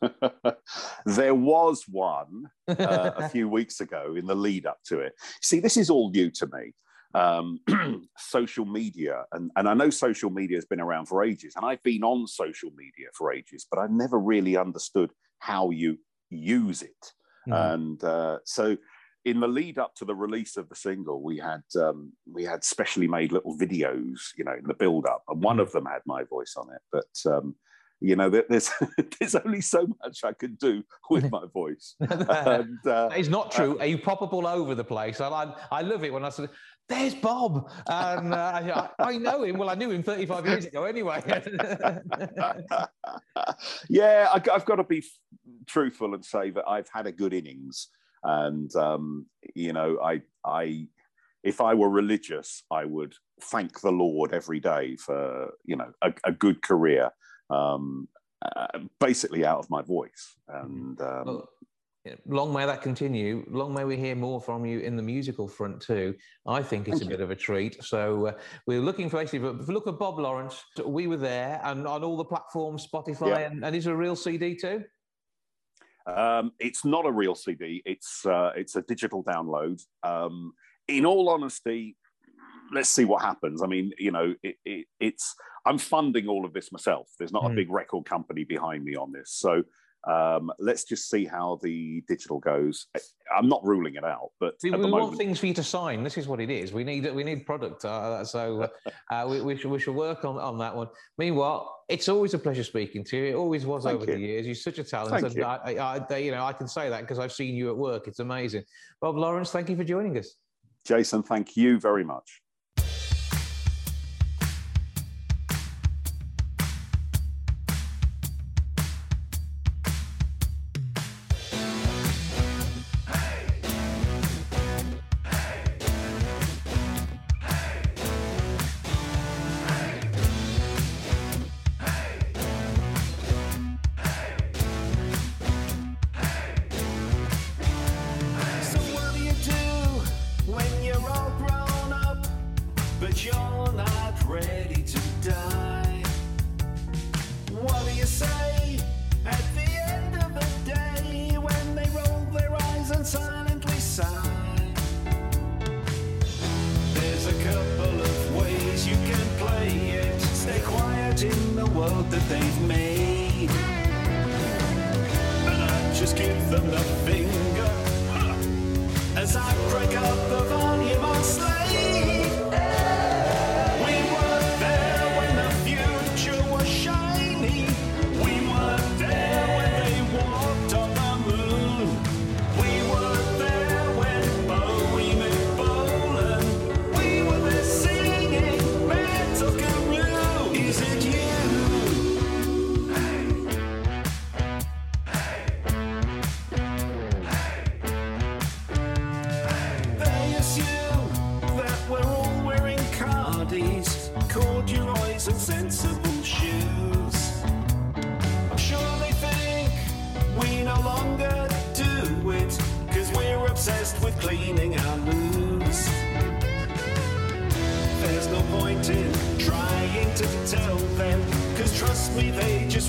[1.06, 5.14] there was one uh, a few weeks ago in the lead up to it.
[5.42, 6.72] See, this is all new to me.
[7.12, 7.58] Um,
[8.18, 11.82] social media, and, and I know social media has been around for ages, and I've
[11.82, 15.98] been on social media for ages, but I've never really understood how you
[16.28, 17.12] use it.
[17.48, 17.74] Mm.
[17.74, 18.76] And uh, so,
[19.24, 22.62] in the lead up to the release of the single, we had um, we had
[22.62, 25.62] specially made little videos, you know, in the build up, and one hmm.
[25.62, 26.80] of them had my voice on it.
[26.92, 27.56] But um,
[28.00, 28.70] you know that there's
[29.18, 31.94] there's only so much I can do with my voice.
[32.00, 33.78] and, uh, it's not true.
[33.80, 35.20] Uh, you pop up all over the place.
[35.20, 36.48] I I love it when I said.
[36.88, 39.58] There's Bob, and uh, I, I, know him.
[39.58, 41.22] Well, I knew him 35 years ago, anyway.
[43.88, 45.04] yeah, I, have got to be
[45.68, 47.90] truthful and say that I've had a good innings,
[48.24, 50.88] and um, you know, I, I,
[51.44, 56.12] if I were religious, I would thank the Lord every day for you know a,
[56.24, 57.12] a good career
[57.50, 58.08] um,
[58.56, 58.66] uh,
[58.98, 60.36] basically out of my voice.
[60.48, 61.48] And um, well,
[62.26, 63.44] long may that continue.
[63.50, 66.14] Long may we hear more from you in the musical front too.
[66.46, 67.82] I think it's a bit of a treat.
[67.84, 68.32] So uh,
[68.66, 72.16] we're looking for actually, if look at Bob Lawrence, we were there and on all
[72.16, 73.38] the platforms, Spotify, yeah.
[73.50, 74.84] and, and is a real CD too?
[76.06, 77.82] Um, it's not a real CD.
[77.84, 79.82] It's uh, it's a digital download.
[80.02, 80.54] Um,
[80.88, 81.96] in all honesty,
[82.72, 83.62] let's see what happens.
[83.62, 85.34] I mean, you know, it, it, it's
[85.66, 87.08] I'm funding all of this myself.
[87.18, 87.46] There's not mm.
[87.46, 87.56] a hmm.
[87.56, 89.62] big record company behind me on this, so
[90.08, 92.86] um, let's just see how the digital goes.
[93.36, 96.02] I'm not ruling it out, but we, we want things for you to sign.
[96.02, 96.72] This is what it is.
[96.72, 98.70] We need we need product, uh, so
[99.10, 100.88] uh, we, we, should we should work on, on that one.
[101.18, 103.24] Meanwhile, it's always a pleasure speaking to you.
[103.24, 104.16] It always was Thank over you.
[104.16, 104.46] the years.
[104.46, 105.44] You're such a talent, Thank and you.
[105.44, 108.08] I, I, you know I can say that because I've seen you at work.
[108.08, 108.64] It's amazing.
[109.00, 110.36] Bob Lawrence, thank you for joining us.
[110.86, 112.40] Jason, thank you very much.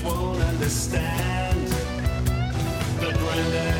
[0.00, 1.68] Understand.
[2.98, 3.71] But Grandad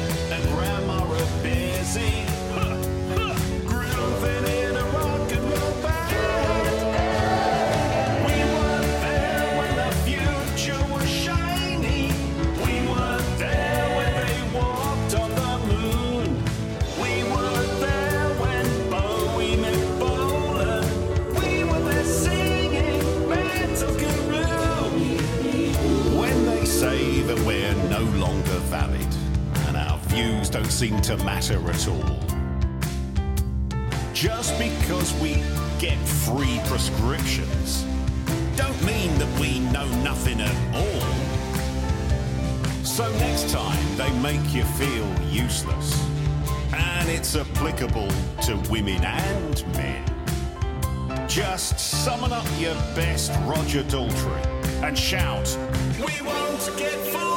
[30.89, 32.19] seem to matter at all.
[34.13, 35.35] Just because we
[35.79, 37.85] get free prescriptions
[38.57, 41.09] don't mean that we know nothing at all.
[42.85, 46.05] So next time they make you feel useless,
[46.75, 48.11] and it's applicable
[48.47, 50.05] to women and men,
[51.29, 54.45] just summon up your best Roger Daltrey
[54.83, 55.57] and shout,
[56.05, 57.32] We won't get fooled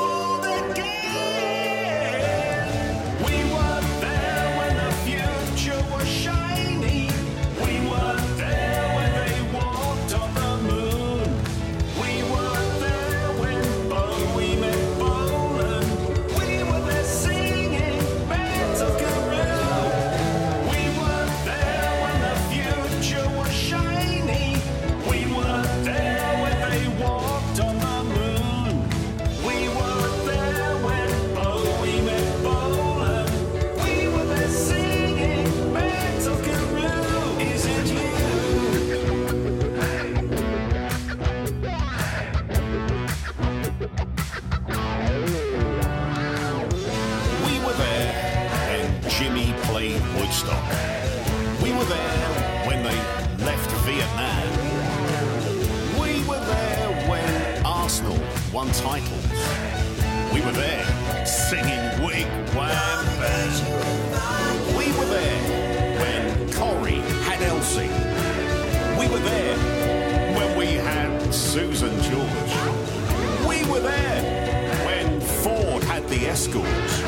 [76.36, 77.02] Escorts.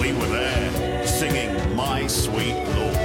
[0.00, 2.95] We were there singing My Sweet Lord.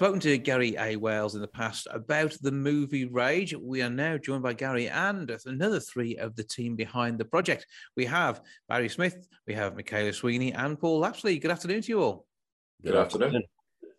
[0.00, 0.96] Spoken to Gary A.
[0.96, 3.54] Wales in the past about the movie Rage.
[3.54, 7.66] We are now joined by Gary and another three of the team behind the project.
[7.98, 11.38] We have Barry Smith, we have Michaela Sweeney, and Paul Lapsley.
[11.38, 12.24] Good afternoon to you all.
[12.82, 13.42] Good afternoon.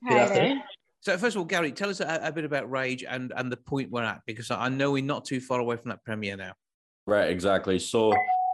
[0.04, 0.56] Hello.
[1.02, 3.58] So, first of all, Gary, tell us a, a bit about Rage and, and the
[3.58, 6.54] point we're at, because I know we're not too far away from that premiere now.
[7.06, 7.78] Right, exactly.
[7.78, 8.12] So,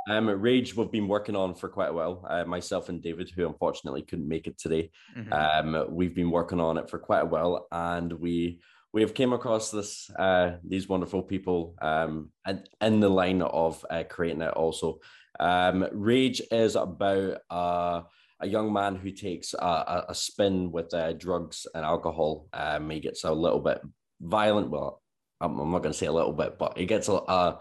[0.07, 2.25] um, Rage we've been working on for quite a while.
[2.29, 5.31] Uh, myself and David, who unfortunately couldn't make it today, Mhm.
[5.33, 8.59] um, we've been working on it for quite a while, and we
[8.93, 13.85] we have came across this uh, these wonderful people um, and in the line of
[13.89, 14.53] uh, creating it.
[14.53, 14.99] Also,
[15.39, 18.01] um, Rage is about uh,
[18.39, 22.47] a young man who takes a, a, a spin with uh, drugs and alcohol.
[22.53, 23.81] Um, he gets a little bit
[24.21, 24.69] violent.
[24.71, 25.01] Well,
[25.41, 27.59] I'm, I'm not going to say a little bit, but he gets a, a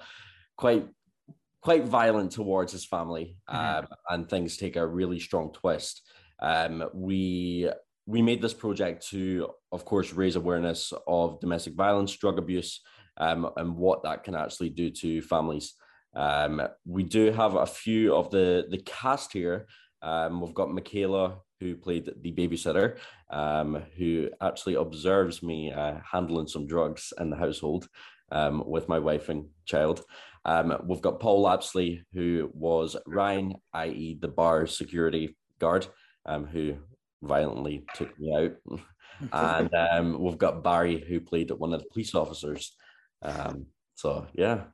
[0.57, 0.87] quite
[1.63, 3.79] quite violent towards his family, Mhm.
[3.79, 6.03] um, and things take a really strong twist.
[6.41, 7.71] Um, we
[8.09, 12.81] we made this project to, of course, raise awareness of domestic violence, drug abuse,
[13.17, 15.75] um, and what that can actually do to families.
[16.15, 19.67] Um, we do have a few of the the cast here.
[20.03, 22.99] Um, we've got Michaela, who played the babysitter,
[23.31, 27.89] um, who actually observes me uh, handling some drugs in the household
[28.31, 30.05] um, with my wife and child.
[30.47, 35.89] Um, we've got Paul Lapsley, who was Ryan, i.e., the bar security guard,
[36.25, 36.77] um, who
[37.21, 38.81] violently took me out.
[39.33, 42.77] and um, we've got Barry, who played one of the police officers.
[43.23, 44.65] Um, so, yeah.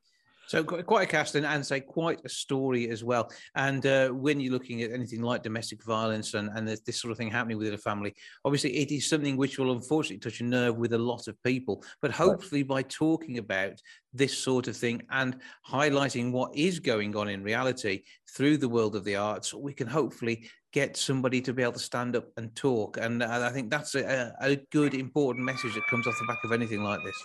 [0.52, 3.30] So quite a cast and, and say quite a story as well.
[3.54, 7.16] And uh, when you're looking at anything like domestic violence and, and this sort of
[7.16, 10.76] thing happening within a family, obviously it is something which will unfortunately touch a nerve
[10.76, 11.82] with a lot of people.
[12.02, 13.80] But hopefully by talking about
[14.12, 18.02] this sort of thing and highlighting what is going on in reality
[18.36, 21.78] through the world of the arts, we can hopefully get somebody to be able to
[21.78, 22.98] stand up and talk.
[22.98, 26.44] And uh, I think that's a, a good, important message that comes off the back
[26.44, 27.24] of anything like this.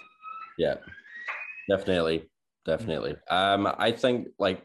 [0.58, 0.76] Yeah,
[1.70, 2.30] definitely,
[2.68, 3.16] definitely.
[3.30, 4.64] Um, I think like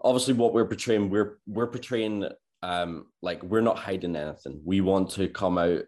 [0.00, 2.28] obviously what we're portraying, we're we're portraying
[2.62, 4.60] um like we're not hiding anything.
[4.64, 5.82] We want to come out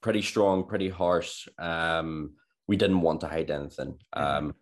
[0.00, 1.48] pretty strong, pretty harsh.
[1.58, 2.34] Um,
[2.68, 3.98] we didn't want to hide anything.
[4.12, 4.54] Um,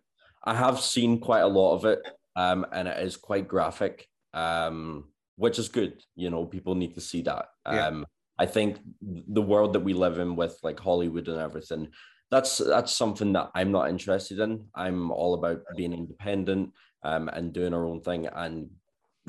[0.43, 1.99] I have seen quite a lot of it,
[2.35, 4.07] um, and it is quite graphic.
[4.33, 6.01] Um, which is good.
[6.15, 7.45] You know, people need to see that.
[7.71, 7.87] Yeah.
[7.87, 8.05] Um,
[8.39, 11.89] I think the world that we live in with like Hollywood and everything,
[12.29, 14.65] that's that's something that I'm not interested in.
[14.75, 16.71] I'm all about being independent
[17.03, 18.69] um, and doing our own thing and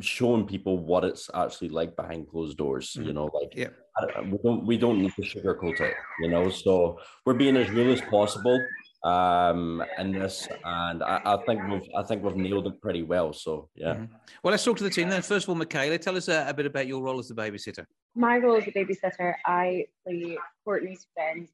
[0.01, 2.95] showing people what it's actually like behind closed doors.
[2.95, 3.15] You Mhm.
[3.15, 3.71] know, like Yeah.
[3.97, 5.95] I don't- we don't we don't need to sugarcoat it.
[6.21, 8.59] You know, so we're being as real as possible.
[9.05, 13.33] um, in this, and I, I, think we've I think we've nailed it pretty well.
[13.33, 13.95] So yeah.
[13.95, 14.13] Mm-hmm.
[14.43, 15.23] Well, let's talk to the team then.
[15.23, 17.87] First of all, Michaela, tell us a, a, bit about your role as the babysitter.
[18.17, 21.49] My role as a babysitter, I play Courtney's friend,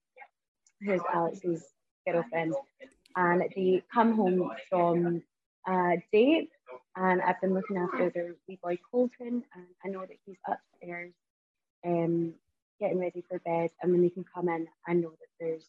[0.85, 1.65] who's Alex's
[2.07, 2.55] girlfriend,
[3.17, 5.23] and they come home from
[5.67, 6.51] a date,
[6.97, 11.13] and I've been looking after their wee boy Colton, and I know that he's upstairs,
[11.87, 12.35] um,
[12.81, 15.69] getting ready for bed, and when they can come in, I know that there's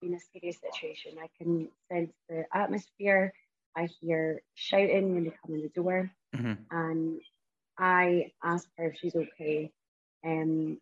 [0.00, 1.18] been a serious situation.
[1.20, 3.32] I can sense the atmosphere.
[3.76, 6.54] I hear shouting when they come in the door, mm-hmm.
[6.70, 7.20] and
[7.78, 9.70] I ask her if she's okay,
[10.24, 10.78] um,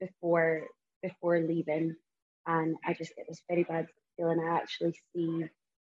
[0.00, 0.66] before
[1.02, 1.96] before leaving,
[2.46, 4.40] and I just get this very bad feeling.
[4.40, 5.44] I actually see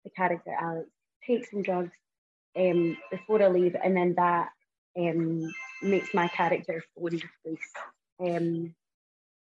[0.04, 0.88] the character Alex
[1.26, 1.92] take some drugs,
[2.56, 4.48] um, before I leave, and then that
[4.98, 5.50] um
[5.82, 7.60] makes my character phone the police.
[8.20, 8.74] Um,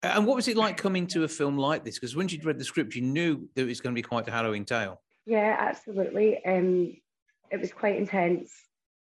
[0.03, 1.95] and what was it like coming to a film like this?
[1.95, 4.27] Because once you'd read the script, you knew that it was going to be quite
[4.27, 4.99] a harrowing tale.
[5.25, 6.43] Yeah, absolutely.
[6.43, 6.97] Um,
[7.51, 8.51] it was quite intense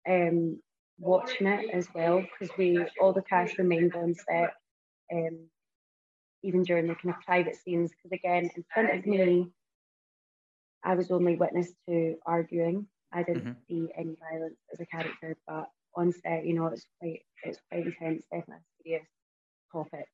[0.08, 0.60] um,
[0.98, 4.54] watching it as well because we all the cast remained on set,
[5.12, 5.38] um,
[6.42, 7.90] even during the kind of private scenes.
[7.90, 9.50] Because again, in front of me,
[10.84, 12.86] I was only witness to arguing.
[13.12, 13.52] I didn't mm-hmm.
[13.68, 17.86] see any violence as a character, but on set, you know, it's quite it's quite
[17.86, 19.06] intense, definitely a serious
[19.72, 20.06] topic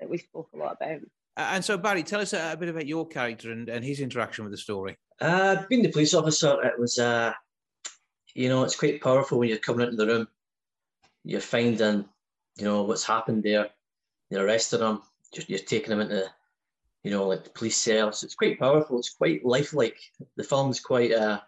[0.00, 1.00] that we spoke a lot about.
[1.36, 4.52] And so, Barry, tell us a, bit about your character and, and his interaction with
[4.52, 4.96] the story.
[5.20, 7.32] Uh, being the police officer, it was, uh,
[8.34, 10.28] you know, it's quite powerful when you're coming into the room.
[11.24, 12.06] You're finding,
[12.56, 13.68] you know, what's happened there.
[14.30, 15.02] You're arresting them.
[15.34, 16.24] You're, you're taking them into,
[17.04, 18.22] you know, like the police cells.
[18.22, 18.98] It's quite powerful.
[18.98, 19.98] It's quite lifelike.
[20.36, 21.40] The film's quite, uh,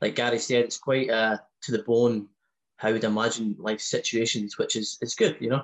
[0.00, 2.28] like Gary said, it's quite uh, to the bone
[2.82, 5.62] how you'd imagine life situations, which is it's good, you know.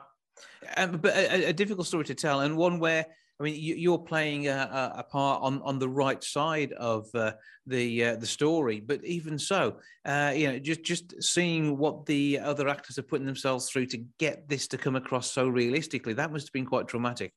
[0.77, 3.07] Um, but a, a, difficult story to tell, and one where
[3.41, 7.33] I mean you, are playing a, a, part on, on the right side of uh,
[7.67, 8.79] the uh, the story.
[8.79, 13.27] But even so, uh, you know, just just seeing what the other actors are putting
[13.27, 16.87] themselves through to get this to come across so realistically, that must have been quite
[16.87, 17.33] traumatic.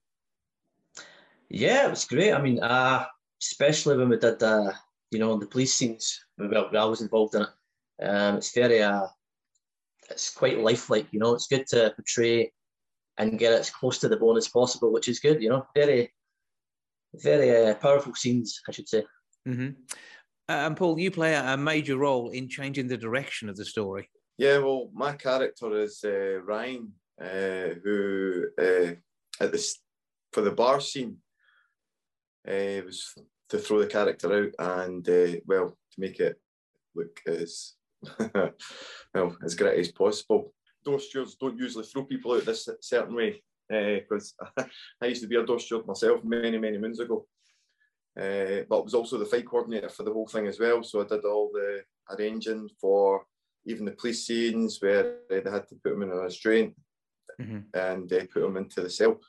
[1.54, 2.32] Yeah, it was great.
[2.32, 3.06] I mean, uh,
[3.42, 4.72] especially when we did uh,
[5.12, 6.20] you know the police scenes.
[6.38, 7.50] Well, I was involved in it.
[8.04, 9.08] Um, it's very uh,
[10.10, 11.08] it's quite lifelike.
[11.12, 12.52] You know, it's good to portray
[13.18, 15.42] and get it as close to the bone as possible, which is good.
[15.42, 16.14] You know, very,
[17.16, 19.04] very uh, powerful scenes, I should say.
[19.48, 19.72] Mm-hmm.
[20.50, 24.10] Uh, and Paul, you play a major role in changing the direction of the story.
[24.38, 28.94] Yeah, well, my character is uh, Ryan, uh, who uh,
[29.44, 29.80] at this
[30.32, 31.18] for the bar scene
[32.48, 33.14] uh, was
[33.50, 35.06] to throw the character out and
[35.46, 36.40] well to make it
[36.96, 37.74] look as
[39.14, 43.42] well as great as possible door stewards don't usually throw people out this certain way
[43.70, 44.64] because uh,
[45.02, 47.26] I used to be a door steward myself many, many moons ago.
[48.20, 50.84] Uh, but I was also the fight coordinator for the whole thing as well.
[50.84, 53.24] So I did all the arranging for
[53.66, 56.76] even the police scenes where they had to put them in a restraint
[57.40, 57.60] mm-hmm.
[57.74, 59.20] and they put them into the cell.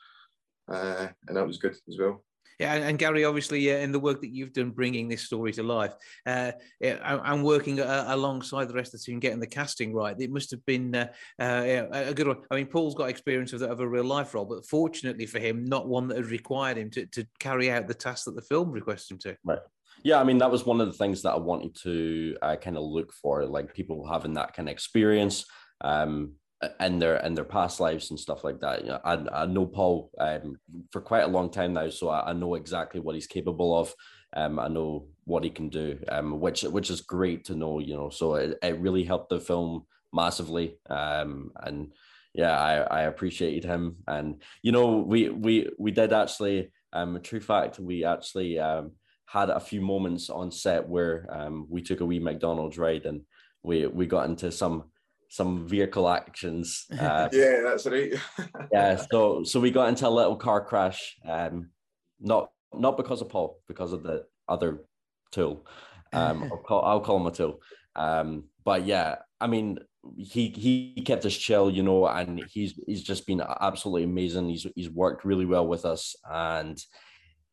[0.69, 2.25] Uh, and that was good as well.
[2.59, 5.63] Yeah, and, Gary, obviously, uh, in the work that you've done bringing this story to
[5.63, 5.93] life,
[6.25, 10.31] uh, and working uh, alongside the rest of the team, getting the casting right, it
[10.31, 11.07] must have been uh,
[11.39, 12.37] uh a good one.
[12.51, 15.39] I mean, Paul's got experience of, the, of, a real life role, but fortunately for
[15.39, 18.41] him, not one that had required him to, to carry out the task that the
[18.41, 19.37] film requested him to.
[19.43, 19.59] Right.
[20.03, 22.77] Yeah, I mean, that was one of the things that I wanted to uh, kind
[22.77, 25.45] of look for, like people having that kind of experience.
[25.81, 26.33] Um,
[26.79, 28.81] in their in their past lives and stuff like that.
[28.81, 30.57] You know, I, I know Paul um,
[30.91, 33.93] for quite a long time now, so I, I know exactly what he's capable of.
[34.35, 37.79] Um, I know what he can do, um, which which is great to know.
[37.79, 40.77] You know, so it, it really helped the film massively.
[40.89, 41.93] Um, and
[42.33, 43.97] yeah, I, I appreciated him.
[44.07, 46.71] And you know, we we we did actually.
[46.95, 48.91] Um, true fact, we actually um,
[49.25, 53.21] had a few moments on set where um, we took a wee McDonald's ride and
[53.63, 54.91] we we got into some
[55.33, 56.85] some vehicle actions.
[56.91, 58.13] Uh, yeah, that's right.
[58.71, 61.71] yeah, so so we got into a little car crash, um,
[62.19, 64.83] not not because of Paul, because of the other
[65.31, 65.65] tool.
[66.11, 67.61] Um, I'll call, I'll call him a tool.
[67.95, 69.79] Um, but yeah, I mean,
[70.17, 74.49] he he kept us chill, you know, and he's he's just been absolutely amazing.
[74.49, 76.79] He's he's worked really well with us, and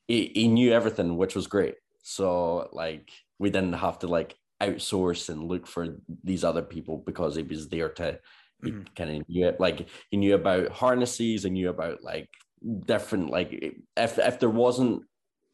[0.07, 1.77] he, he knew everything, which was great.
[2.03, 7.37] So like we didn't have to like outsource and look for these other people because
[7.37, 8.19] he was there to
[8.63, 8.83] he mm-hmm.
[8.95, 12.29] kind of knew it like he knew about harnesses and knew about like
[12.85, 15.03] different like if if there wasn't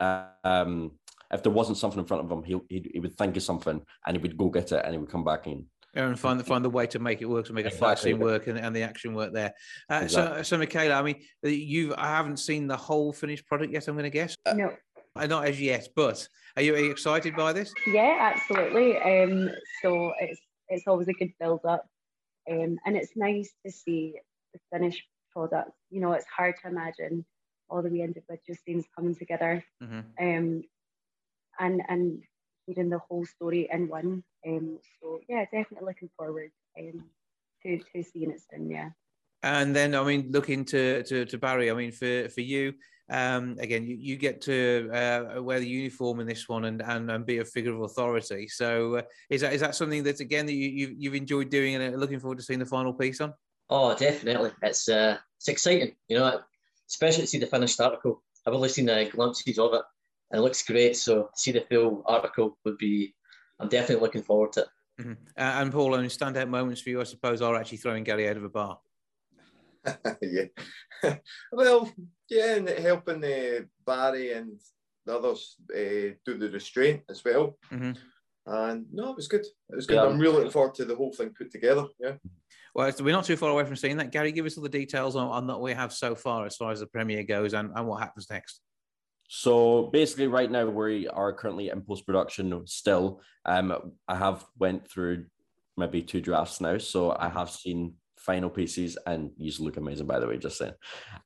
[0.00, 0.90] um
[1.32, 3.80] if there wasn't something in front of him he, he, he would think of something
[4.06, 6.44] and he would go get it and he would come back in and find the
[6.44, 7.86] find the way to make it work to make exactly.
[7.86, 9.52] a fight scene work and, and the action work there.
[9.90, 10.38] Uh, exactly.
[10.38, 13.88] So, so Michaela, I mean, you I haven't seen the whole finished product yet.
[13.88, 14.36] I'm going to guess.
[14.54, 14.72] No.
[15.24, 17.72] Not as yet, but are you, are you excited by this?
[17.86, 18.96] Yeah, absolutely.
[18.98, 19.50] Um,
[19.82, 21.86] so it's it's always a good build up,
[22.50, 24.14] um, and it's nice to see
[24.52, 25.02] the finished
[25.32, 25.70] product.
[25.90, 27.24] You know, it's hard to imagine
[27.68, 30.04] all the wee individual scenes coming together, Mhm.
[30.20, 30.62] um,
[31.58, 32.22] and and
[32.66, 34.24] hearing the whole story in one.
[34.46, 37.04] Um, so yeah, definitely looking forward um,
[37.62, 38.70] to to seeing it soon.
[38.70, 38.90] Yeah.
[39.42, 42.72] And then, I mean, looking to, to, to Barry, I mean, for, for you,
[43.08, 47.10] um, again, you, you get to uh, wear the uniform in this one and, and,
[47.10, 48.48] and be a figure of authority.
[48.48, 51.76] So uh, is that is that something that, again, that you, you, you've enjoyed doing
[51.76, 53.32] and are looking forward to seeing the final piece on?
[53.70, 54.50] Oh, definitely.
[54.62, 56.40] It's uh, it's exciting, you know,
[56.88, 58.22] especially to see the finished article.
[58.46, 59.82] I've only seen the glimpses of it,
[60.30, 60.96] and it looks great.
[60.96, 63.14] So to see the full article would be,
[63.60, 64.68] I'm definitely looking forward to it.
[65.00, 65.16] Mhm.
[65.36, 68.28] Uh, and Paul, I mean, standout moments for you, I suppose, are actually throwing Gary
[68.28, 68.78] out of a bar.
[70.22, 71.16] yeah.
[71.52, 71.90] well,
[72.28, 74.60] yeah, and helping uh, Barry and
[75.04, 77.58] the others uh, do the restraint as well.
[77.72, 77.96] Mhm.
[78.46, 79.44] And no, it was good.
[79.44, 79.96] It was good.
[79.96, 80.04] Yeah.
[80.04, 81.86] I'm really looking forward to the whole thing put together.
[81.98, 82.14] Yeah.
[82.74, 84.12] Well, we're not too far away from seeing that.
[84.12, 86.70] Gary, give us all the details on, on what we have so far as far
[86.70, 88.60] as the premiere goes and, and what happens next.
[89.28, 93.20] So basically, right now we are currently in post production still.
[93.44, 95.26] Um, I have went through
[95.76, 97.94] maybe two drafts now, so I have seen
[98.26, 100.06] final pieces, and these look amazing.
[100.06, 100.74] By the way, just saying.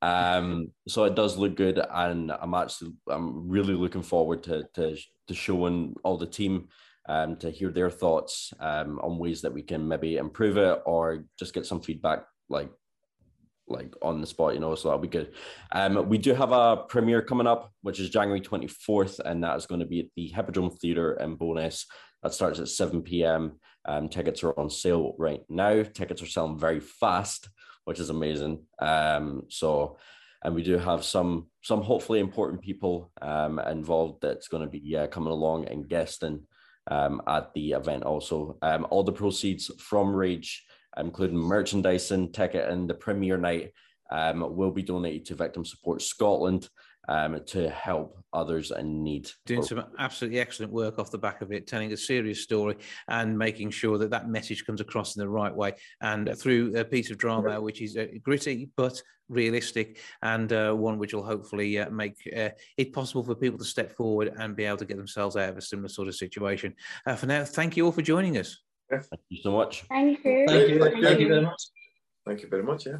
[0.02, 4.96] Um, so it does look good, and I'm actually I'm really looking forward to to
[5.28, 6.68] to showing all the team.
[7.08, 11.24] Um, to hear their thoughts um, on ways that we can maybe improve it or
[11.38, 12.70] just get some feedback like
[13.70, 15.32] like on the spot, you know, so that'll be good.
[15.72, 19.66] Um, we do have a premiere coming up, which is January 24th, and that is
[19.66, 21.84] going to be at the Hippodrome Theatre in Bo'ness.
[22.22, 23.58] That starts at 7 p.m.
[23.84, 25.82] Um, tickets are on sale right now.
[25.82, 27.48] Tickets are selling very fast,
[27.84, 28.64] which is amazing.
[28.78, 29.98] Um, so,
[30.42, 34.96] and we do have some some hopefully important people um, involved that's going to be
[34.96, 36.42] uh, coming along and guesting
[36.90, 38.56] um, at the event also.
[38.62, 40.64] Um, all the proceeds from Rage
[40.98, 43.72] including merchandising, ticket, and the premiere night,
[44.10, 46.68] um, will be donated to Victim Support Scotland
[47.08, 49.28] um, to help others in need.
[49.46, 52.76] doing some absolutely excellent work off the back of it, telling a serious story
[53.08, 56.84] and making sure that that message comes across in the right way and through a
[56.84, 61.78] piece of drama which is uh, gritty but realistic and uh, one which will hopefully
[61.78, 64.96] uh, make uh, it possible for people to step forward and be able to get
[64.96, 66.74] themselves out of a similar sort of situation.
[67.06, 68.58] Uh, for now, thank you all for joining us.
[68.90, 69.84] Thank you so much.
[69.88, 70.44] Thank you.
[70.48, 71.62] Thank you, thank you very much.
[72.26, 72.86] Thank you very much.
[72.86, 72.98] Yeah.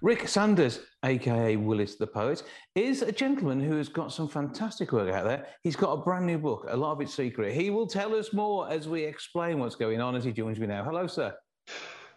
[0.00, 2.44] Rick Sanders, aka Willis the Poet,
[2.76, 5.46] is a gentleman who has got some fantastic work out there.
[5.64, 7.52] He's got a brand new book, a lot of it's secret.
[7.52, 10.68] He will tell us more as we explain what's going on as he joins me
[10.68, 10.84] now.
[10.84, 11.34] Hello, sir.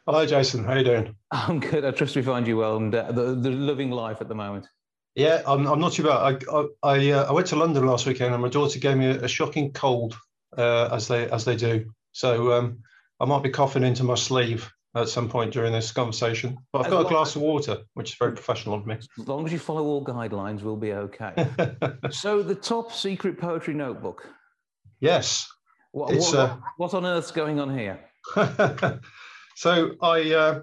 [0.06, 0.64] Hello, Jason.
[0.64, 1.16] How are you doing?
[1.32, 1.84] I'm good.
[1.84, 4.68] I trust we find you well and uh, the, the living life at the moment.
[5.16, 6.12] Yeah, I'm, I'm not too bad.
[6.12, 9.08] I I, I, uh, I went to London last weekend, and my daughter gave me
[9.08, 10.16] a, a shocking cold,
[10.56, 11.92] uh, as they as they do.
[12.12, 12.80] So um,
[13.20, 16.58] I might be coughing into my sleeve at some point during this conversation.
[16.74, 18.96] But I've got a glass of water, which is very professional of me.
[18.96, 21.48] As long as you follow all guidelines, we'll be okay.
[22.12, 24.28] so, the top secret poetry notebook.
[25.00, 25.48] yes.
[25.94, 28.00] What, what, uh, what on earth's going on here?
[29.56, 30.62] so I uh,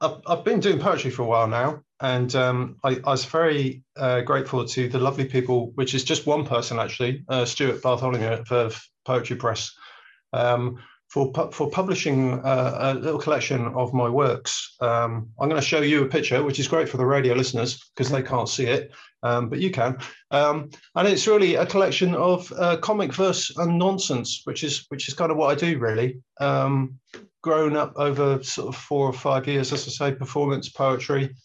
[0.00, 3.82] I've, I've been doing poetry for a while now, and um, I, I was very
[3.96, 8.26] uh, grateful to the lovely people, which is just one person actually, uh, Stuart Bartholomew
[8.26, 9.72] at Verve Poetry Press,
[10.32, 10.78] um,
[11.08, 14.76] for for publishing uh, a little collection of my works.
[14.80, 17.90] Um, I'm going to show you a picture, which is great for the radio listeners
[17.94, 18.92] because they can't see it,
[19.22, 19.98] um, but you can.
[20.30, 25.08] Um, and it's really a collection of uh, comic verse and nonsense, which is which
[25.08, 26.20] is kind of what I do really.
[26.40, 26.98] Um,
[27.42, 31.36] grown up over sort of four or five years, as I say, performance poetry,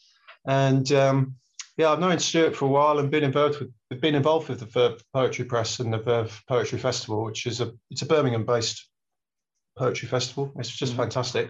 [0.47, 1.35] and um,
[1.77, 4.65] yeah, I've known Stuart for a while and been involved with been involved with the
[4.65, 8.87] Verve Poetry Press and the Verve Poetry Festival, which is a it's a Birmingham-based
[9.81, 10.45] poetry festival.
[10.59, 11.45] It's just fantastic.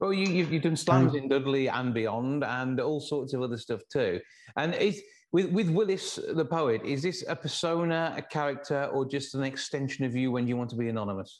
[0.00, 3.42] Well, you, you've, you've done slams Um, in Dudley and beyond, and all sorts of
[3.46, 4.12] other stuff too.
[4.60, 4.96] And is
[5.34, 6.06] with with Willis
[6.40, 10.44] the poet, is this a persona, a character, or just an extension of you when
[10.48, 11.32] you want to be anonymous?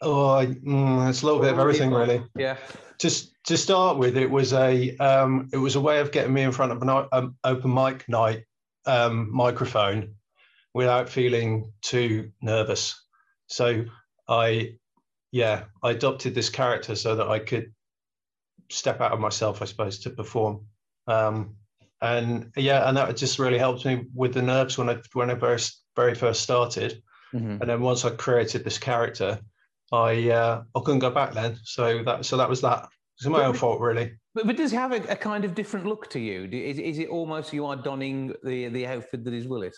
[0.00, 2.22] Oh, I, mm, it's a little bit of everything, really.
[2.36, 2.56] Yeah.
[3.04, 6.42] Just to start with, it was a um, it was a way of getting me
[6.42, 8.40] in front of an um, open mic night
[8.86, 10.14] um, microphone
[10.72, 12.84] without feeling too nervous.
[13.46, 13.84] So
[14.28, 14.74] I,
[15.32, 17.72] yeah, I adopted this character so that I could
[18.70, 20.66] step out of myself, I suppose, to perform.
[21.06, 21.56] Um,
[22.00, 25.34] and yeah, and that just really helped me with the nerves when I when I
[25.34, 25.58] very
[25.96, 27.02] very first started.
[27.34, 27.60] Mhm.
[27.60, 29.40] And then once I created this character,
[29.92, 31.58] I uh, I couldn't go back then.
[31.64, 32.88] So that so that was that.
[33.16, 34.12] It's my own fault, really.
[34.32, 36.48] But, but does he have a, a kind of different look to you?
[36.52, 39.76] Is, is it almost you are donning the, the outfit that is Willis?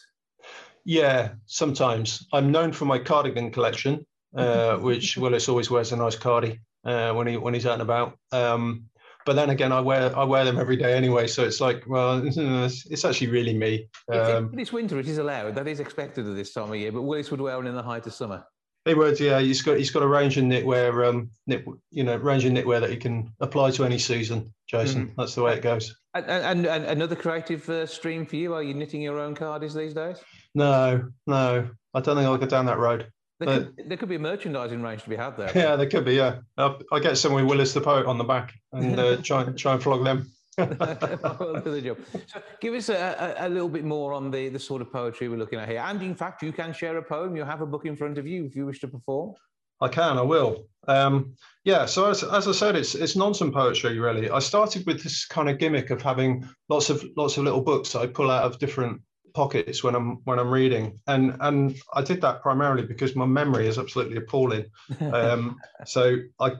[0.84, 2.26] Yeah, sometimes.
[2.34, 4.04] I'm known for my cardigan collection,
[4.36, 7.82] uh, which Willis always wears a nice cardi uh, when he when he's out and
[7.82, 8.16] about.
[8.32, 8.84] Um,
[9.26, 12.26] but then again, I wear I wear them every day anyway, so it's like, well,
[12.26, 13.88] it's, it's actually really me.
[14.08, 15.54] It's, Um, it's winter, it is allowed.
[15.54, 16.92] That is expected at this time of year.
[16.92, 18.44] But Willis would wear one in the height of summer.
[18.86, 22.16] he would, yeah, he's got he's got a range of knitwear, um, knit, you know,
[22.16, 24.52] range of knitwear that he can apply to any season.
[24.68, 25.94] Jason, that's the way it goes.
[26.14, 28.54] And, and, and another creative uh, stream for you?
[28.54, 30.16] Are you knitting your own cardies these days?
[30.54, 33.10] No, no, I don't think I'll go down that road.
[33.40, 35.50] There, could, there could be a merchandising range to be had there.
[35.54, 36.14] Yeah, there could be.
[36.14, 39.42] Yeah, I'll, I'll get some with Willis the poet on the back and uh, try
[39.42, 40.30] and try and flog them.
[40.58, 41.98] well, do the job.
[42.26, 45.30] So give us a, a, a little bit more on the, the sort of poetry
[45.30, 45.80] we're looking at here.
[45.80, 47.34] And in fact, you can share a poem.
[47.34, 49.34] You have a book in front of you if you wish to perform.
[49.80, 50.66] I can, I will.
[50.86, 51.34] Um,
[51.64, 54.28] yeah, so as, as I said, it's it's nonsense poetry really.
[54.28, 57.92] I started with this kind of gimmick of having lots of lots of little books
[57.92, 59.00] that I pull out of different
[59.32, 63.66] pockets when I'm when I'm reading, and and I did that primarily because my memory
[63.66, 64.66] is absolutely appalling.
[65.00, 66.52] Um, so I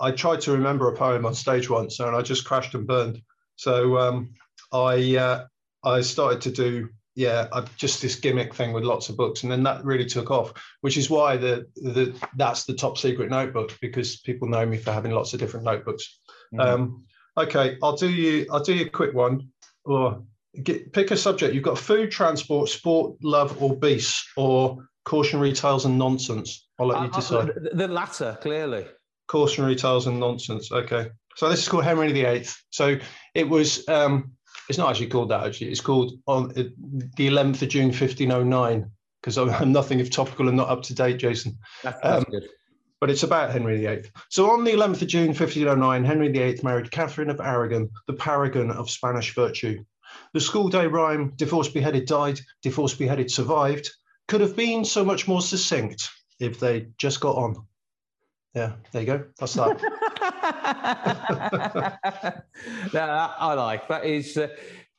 [0.00, 3.22] I tried to remember a poem on stage once, and I just crashed and burned.
[3.56, 4.34] So um,
[4.72, 5.44] I uh,
[5.84, 9.52] I started to do yeah I, just this gimmick thing with lots of books, and
[9.52, 13.76] then that really took off, which is why the the that's the top secret notebook
[13.80, 16.18] because people know me for having lots of different notebooks.
[16.58, 17.04] Um,
[17.36, 19.50] okay, I'll do you I'll do you a quick one,
[19.84, 20.22] or
[20.62, 21.54] get, pick a subject.
[21.54, 26.66] You've got food, transport, sport, love, or beasts, or cautionary tales and nonsense.
[26.78, 28.86] I'll let you decide the, the latter, clearly.
[29.28, 30.70] cautionary tales and nonsense.
[30.72, 31.10] Okay.
[31.36, 32.46] So this is called Henry VIII.
[32.70, 32.98] So
[33.34, 34.32] it was, um,
[34.68, 35.70] it's not actually called that, actually.
[35.70, 36.64] It's called on uh,
[37.16, 38.90] the 11th of June, 1509,
[39.22, 41.56] because I'm, I'm nothing if topical and not up to date, Jason.
[41.82, 42.44] That's, that's Um, good.
[43.00, 44.10] But it's about Henry VIII.
[44.28, 48.70] So on the 11th of June, 1509, Henry VIII married Catherine of Aragon, the paragon
[48.70, 49.82] of Spanish virtue.
[50.32, 53.90] The school day rhyme, divorce beheaded died, divorce beheaded survived,
[54.28, 56.08] could have been so much more succinct
[56.38, 57.66] if they just got on.
[58.54, 59.24] Yeah, there you go.
[59.38, 59.78] That's that.
[62.92, 63.88] that I like.
[63.88, 64.48] That is, uh,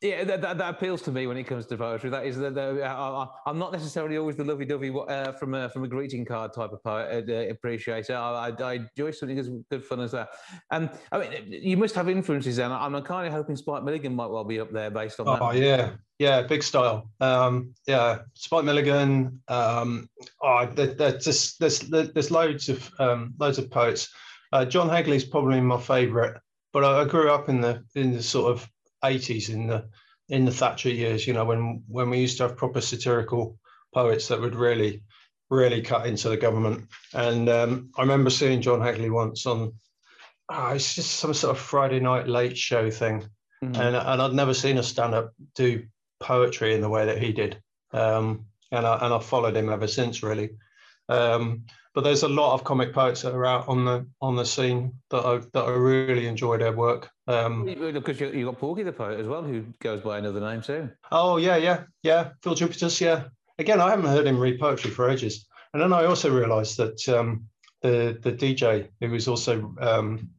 [0.02, 2.10] yeah, that, that, that appeals to me when it comes to poetry.
[2.10, 6.26] That is, the, I'm not necessarily always the lovey-dovey uh, from a from a greeting
[6.26, 8.16] card type of poet uh, appreciator.
[8.16, 10.30] I, I, I enjoy something as good fun as that.
[10.72, 14.32] And I mean, you must have influences, and I'm kind of hoping Spike Milligan might
[14.32, 15.39] well be up there based on that.
[15.39, 17.12] Oh yeah, yeah, big style.
[17.20, 19.39] Um, yeah, Spike Milligan.
[19.47, 20.10] Um,
[20.41, 24.10] oh, there, there's just there's there's loads of um, loads of poets.
[24.52, 26.34] Uh, John Hegley's probably my favourite,
[26.74, 28.68] but I, I grew up in the in the sort of
[29.04, 29.89] 80s in the
[30.30, 31.26] in the Thatcher years.
[31.28, 33.58] You know, when when we used to have proper satirical
[33.93, 35.04] poets that would really
[35.49, 36.88] really cut into the government.
[37.14, 39.74] And um, I remember seeing John Hegley once on.
[40.49, 43.28] Oh, it's just some sort of Friday night late show thing
[43.64, 43.78] Mhm.
[43.78, 45.86] and and I'd never seen a stand up do
[46.20, 47.62] poetry in the way that he did.
[47.93, 50.52] Um, and I and I followed him ever since really.
[51.10, 54.46] Um, but there's a lot of comic poets that are out on the on the
[54.46, 57.10] scene that I that I really enjoy their work.
[57.28, 60.62] Um, Because you, you got Porky the poet as well, who goes by another name
[60.62, 60.89] too.
[61.12, 62.30] oh yeah, yeah, yeah.
[62.44, 63.24] Phill Jupitus, yeah.
[63.60, 65.46] Again, I haven't heard him read poetry for ages.
[65.74, 67.46] And then I also realised that um,
[67.82, 70.30] the the DJ who was also um,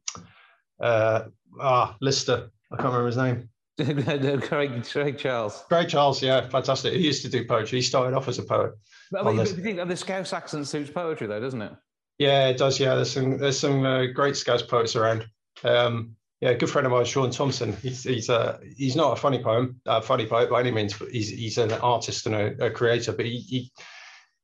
[0.79, 1.23] uh,
[1.59, 3.49] ah Lister, I can't remember his name.
[4.47, 5.63] Craig, Craig Charles.
[5.67, 6.93] Craig Charles, yeah, fantastic.
[6.93, 7.79] He used to do poetry.
[7.79, 8.73] He started off as a poet.
[9.11, 11.73] But I mean, but you think the Scouse accent suits poetry, though, doesn't it?
[12.19, 12.79] Yeah, it does.
[12.79, 15.25] Yeah, there's some there's some uh, great Scouse poets around.
[15.63, 17.73] Um, yeah, a good friend of mine, Sean Thompson.
[17.77, 21.09] He's he's uh, he's not a funny poem, uh, funny poet by any means, but
[21.09, 23.13] he's he's an artist and a, a creator.
[23.13, 23.71] But he he,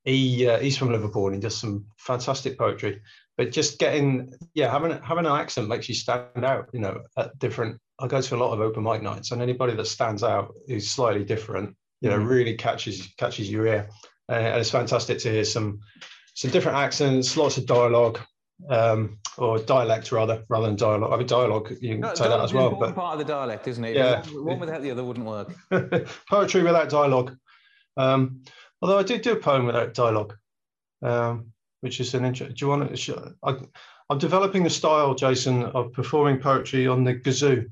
[0.05, 3.01] he uh, he's from Liverpool and he does some fantastic poetry.
[3.37, 6.69] But just getting yeah, having having an accent makes you stand out.
[6.73, 7.79] You know, at different.
[8.01, 10.89] I go to a lot of open mic nights, and anybody that stands out is
[10.89, 11.75] slightly different.
[12.01, 12.29] You know, Mhm.
[12.29, 13.89] really catches catches your ear,
[14.29, 15.79] uh, and it's fantastic to hear some
[16.33, 18.19] some different accents, lots of dialogue,
[18.69, 21.11] um, or dialect rather, rather than dialogue.
[21.11, 23.67] I mean, dialogue, you can No, say that as well, but part of the dialect,
[23.67, 23.95] isn't it?
[23.97, 24.21] Yeah.
[24.27, 25.53] One, one without the other wouldn't work.
[26.29, 27.35] poetry without dialogue.
[27.97, 28.43] Um,
[28.81, 30.35] although I did do a poem without dialogue,
[31.01, 31.47] um,
[31.81, 32.55] which is an interest.
[32.55, 33.35] Do you want to?
[33.43, 33.57] I,
[34.09, 37.69] I'm developing the style, Jason, of performing poetry on the kazoo.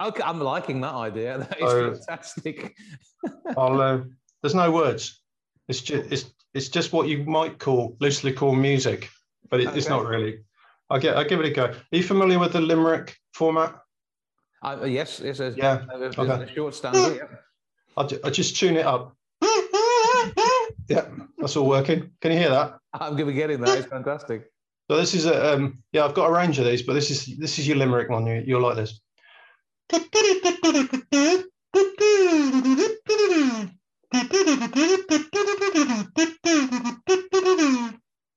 [0.00, 1.38] Okay, I'm liking that idea.
[1.50, 1.94] That is Oh.
[1.94, 2.76] fantastic.
[3.56, 3.98] I'll, uh,
[4.42, 5.20] there's no words.
[5.68, 6.24] It's just it's
[6.54, 9.10] it's just what you might call loosely call music,
[9.50, 10.40] but it, it's not really.
[10.88, 11.64] I get I give it a go.
[11.66, 13.74] Are you familiar with the limerick format?
[14.62, 15.54] Uh, yes, yes, yes.
[15.56, 16.42] Yeah, Uh, there's okay.
[16.44, 17.14] a short stanza.
[17.16, 17.36] yeah.
[17.96, 19.14] I, ju- I just tune it up.
[20.88, 21.04] Yeah,
[21.36, 22.10] that's all working.
[22.22, 22.78] Can you hear that?
[22.94, 23.78] I'm going to be getting that.
[23.78, 24.50] It's fantastic.
[24.90, 26.04] So this is a um, yeah.
[26.06, 28.26] I've got a range of these, but this is this is your limerick one.
[28.26, 29.00] You, you'll like this.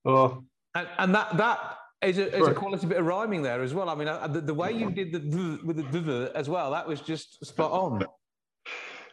[0.04, 0.44] Oh,
[0.74, 3.90] And, and that that is a, is a quality bit of rhyming there as well.
[3.90, 6.72] I mean, uh, the, the way you did the th- with the th- as well,
[6.72, 8.04] that was just spot on.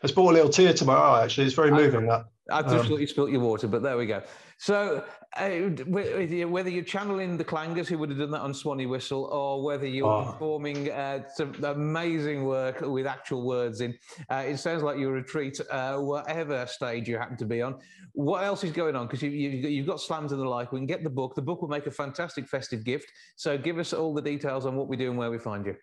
[0.03, 1.25] it's brought a little tear to my eye.
[1.25, 2.07] Actually, it's very moving.
[2.07, 4.23] That I just Um, thought you spilt your water, but there we go.
[4.61, 5.05] So,
[5.37, 5.51] uh,
[5.87, 9.87] whether you're channeling the clangers who would have done that on Swanee Whistle, or whether
[9.87, 10.33] you're Oh.
[10.33, 13.97] performing uh, some amazing work with actual words in,
[14.31, 17.77] uh, it sounds like you're a treat, uh, whatever stage you happen to be on.
[18.15, 19.07] What else is going on?
[19.07, 20.73] Because you, you've got slams and the like.
[20.73, 21.37] We can get the book.
[21.37, 23.07] The book will make a fantastic festive gift.
[23.37, 25.77] So, give us all the details on what we do and where we find you.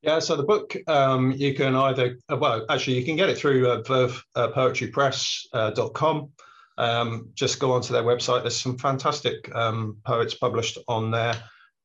[0.00, 3.36] Yeah, so the book um, you can either uh, well, actually you can get it
[3.36, 6.30] through uh, Verve uh, poetrypress.com.
[6.78, 8.42] Um, just go onto their website.
[8.42, 11.34] There's some fantastic um, poets published on there.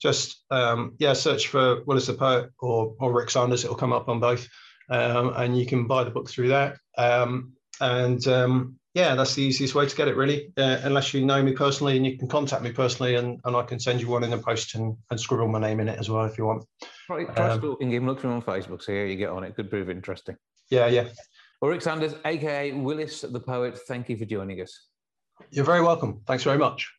[0.01, 3.63] Just um, yeah, search for Willis the poet or or Rick Sanders.
[3.63, 4.47] It'll come up on both,
[4.89, 6.79] um, and you can buy the book through there.
[6.97, 11.25] Um, and um, yeah, that's the easiest way to get it really, uh, unless you
[11.25, 14.07] know me personally, and you can contact me personally, and, and I can send you
[14.07, 16.45] one in the post and, and scribble my name in it as well if you
[16.45, 16.65] want.
[17.07, 19.43] Try, try Um, stalking him, look for him on Facebook, see how you get on.
[19.43, 20.37] It could prove interesting.
[20.69, 21.07] Yeah, yeah.
[21.63, 24.89] Well, Rick Sanders, aka Willis the Poet, thank you for joining us.
[25.49, 26.19] You're very welcome.
[26.27, 26.91] Thanks very much.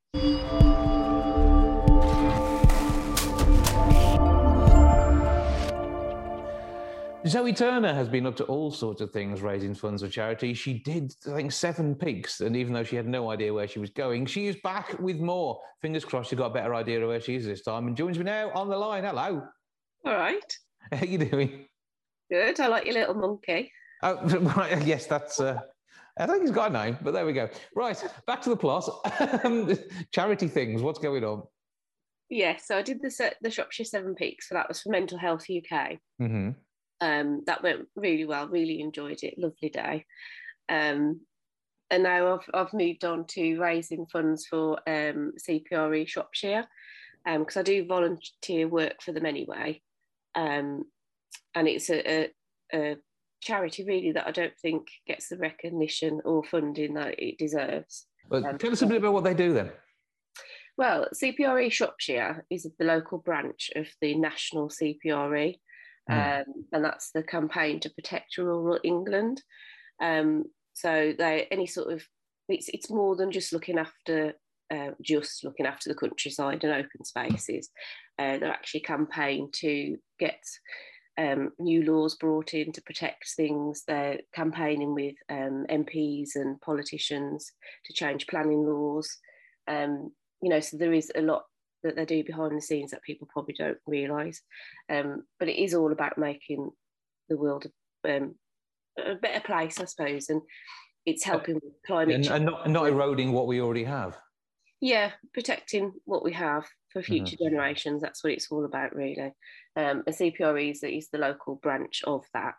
[7.26, 10.54] Zoe Turner has been up to all sorts of things raising funds for charity.
[10.54, 13.80] She did, I think, Seven Peaks, and even though she had no idea where she
[13.80, 15.60] was going, she is back with more.
[15.82, 18.16] Fingers crossed she got a better idea of where she is this time and joins
[18.16, 19.04] me now on the line.
[19.04, 19.42] Hello.
[20.06, 20.56] All right.
[20.90, 21.66] How you doing?
[22.30, 22.58] Good.
[22.60, 23.70] I like your little monkey.
[24.04, 24.16] Oh,
[24.56, 25.40] right, yes, that's.
[25.40, 25.58] Uh,
[26.18, 27.48] I think he's got a name, but there we go.
[27.74, 28.88] Right, back to the plot.
[29.42, 29.76] Um,
[30.12, 30.82] charity things.
[30.82, 31.42] What's going on?
[32.28, 35.46] Yeah, so I did the the Shropshire Seven Peaks, so that was for Mental Health
[35.50, 35.98] UK.
[36.20, 36.50] Mm-hmm.
[37.00, 38.46] Um, that went really well.
[38.46, 39.38] Really enjoyed it.
[39.38, 40.04] Lovely day.
[40.68, 41.20] Um,
[41.90, 46.66] and now I've I've moved on to raising funds for um, CPRE Shropshire
[47.24, 49.80] because I do volunteer work for them anyway.
[50.34, 50.84] Um,
[51.54, 52.30] and it's a, a,
[52.74, 52.96] a
[53.44, 58.06] charity really that I don't think gets the recognition or funding that it deserves.
[58.28, 59.70] But Um, tell us a bit about what they do then.
[60.76, 65.60] Well, CPRE Shropshire is the local branch of the national CPRE,
[66.10, 66.40] Mm.
[66.46, 69.42] um, and that's the campaign to protect rural England.
[70.00, 72.02] Um, so they any sort of
[72.48, 74.34] it's it's more than just looking after
[74.70, 77.70] uh, just looking after the countryside and open spaces.
[78.18, 80.42] Uh, they're actually campaign to get
[81.18, 83.84] um, new laws brought in to protect things.
[83.86, 87.50] They're campaigning with um, MPs and politicians
[87.86, 89.08] to change planning laws.
[89.68, 90.12] Um,
[90.42, 91.44] you know, so there is a lot
[91.82, 94.42] that they do behind the scenes that people probably don't realise.
[94.90, 96.70] Um, but it is all about making
[97.28, 97.66] the world
[98.08, 98.34] um,
[98.98, 100.42] a better place, I suppose, and
[101.06, 102.34] it's helping with climate And, change.
[102.36, 104.16] and not, not eroding what we already have.
[104.80, 108.00] Yeah, protecting what we have for future generations.
[108.00, 109.34] That's what it's all about, really.
[109.76, 112.54] Um, and CPRE is, is the local branch of that.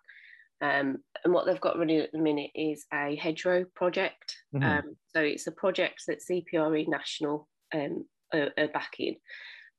[0.61, 4.35] Um, and what they've got running at the minute is a hedgerow project.
[4.53, 4.63] Mhm.
[4.63, 9.15] Um, so it's a project that CPRE National um, are, are backing.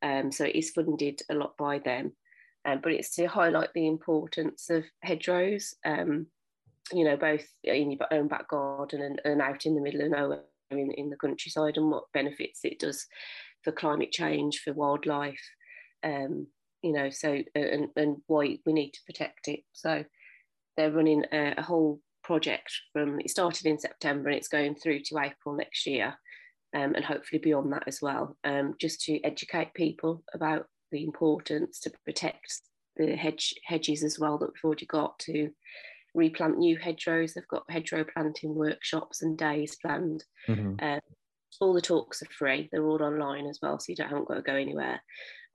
[0.02, 2.12] Um, so it is funded a lot by them.
[2.64, 6.26] Um, but it's to highlight the importance of hedgerows, um,
[6.92, 10.10] you know, both in your own back garden and, and out in the middle of
[10.10, 13.06] nowhere in, in the countryside and what benefits it does
[13.66, 15.42] for climate change, for wildlife,
[16.04, 16.46] um,
[16.82, 19.60] you know, so and, and why we need to protect it.
[19.72, 20.04] So
[20.76, 25.00] they're running a, a whole project from it started in September and it's going through
[25.00, 26.14] to April next year,
[26.76, 31.80] um, and hopefully beyond that as well, um, just to educate people about the importance
[31.80, 32.62] to protect
[32.96, 35.50] the hedge hedges as well that we've already got to
[36.14, 37.34] replant new hedgerows.
[37.34, 40.22] They've got hedgerow planting workshops and days planned.
[40.46, 40.80] Mhm.
[40.80, 41.00] Um,
[41.60, 42.68] all the talks are free.
[42.70, 45.00] They're all online as well, so you don't haven't got to go anywhere.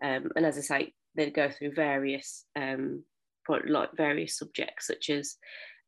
[0.03, 3.03] Um, and as I say, they go through various um,
[3.45, 5.35] pro- like various subjects such as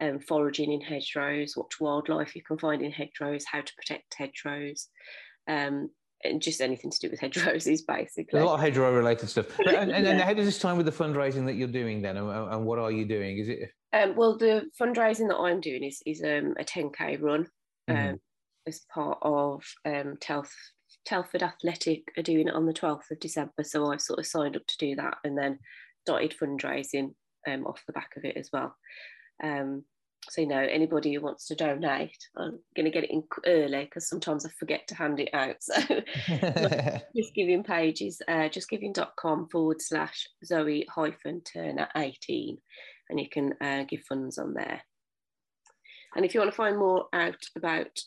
[0.02, 4.90] um, foraging in hedgerows, what wildlife you can find in hedgerows, how to protect hedgerows,
[5.48, 5.90] um,
[6.24, 8.40] and just anything to do with hedgerows is basically.
[8.40, 9.48] A lot of hedgerow related stuff.
[9.68, 12.18] And, and, and how does this time with the fundraising that you're doing then?
[12.18, 13.38] And, and what are you doing?
[13.40, 17.48] Is it Um, well, the fundraising that I'm doing is is um, a 10k run
[17.90, 18.20] um, Mhm.
[18.68, 20.50] As part of um, Telf,
[21.06, 23.64] Telford Athletic are doing it on the 12th of December.
[23.64, 25.60] So I've sort of signed up to do that and then
[26.02, 27.14] started fundraising
[27.48, 28.76] um, off the back of it as well.
[29.44, 29.84] Um,
[30.30, 33.84] so you know anybody who wants to donate i'm going to get it in early
[33.86, 35.76] because sometimes i forget to hand it out so
[37.16, 42.58] just giving pages uh, justgiving.com forward slash zoe hyphen turner 18
[43.10, 44.82] and you can uh, give funds on there
[46.16, 48.00] and if you want to find more out about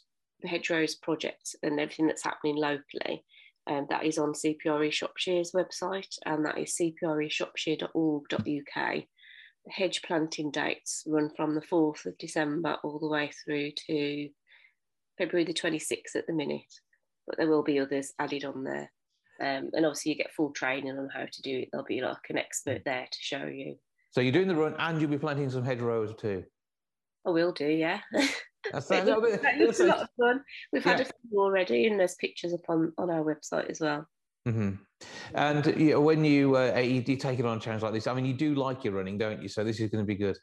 [0.43, 3.25] the hedgerows project and everything that's happening locally
[3.69, 11.03] um, that is on CPRE Shropshire's website, and that is cpreshropshire.org.uk The hedge planting dates
[11.07, 14.29] run from the 4th of December all the way through to
[15.19, 16.73] February the 26th at the minute,
[17.27, 18.91] but there will be others added on there.
[19.41, 21.69] Um, and obviously, you get full training on how to do it.
[21.73, 23.77] There'll be like an expert there to show you.
[24.13, 26.45] So you're doing the run and you'll be planting some hedgerows too?
[27.27, 28.01] I will do, yeah.
[28.73, 30.43] That's it looks, that looks a lot of fun.
[30.73, 34.07] We've had a few already, and there's pictures up on, on our website as well.
[34.47, 34.75] Mm-hmm.
[35.35, 38.07] And you know, when you, uh, you you take it on a challenge like this,
[38.07, 39.49] I mean, you do like your running, don't you?
[39.49, 40.39] So this is going to be good.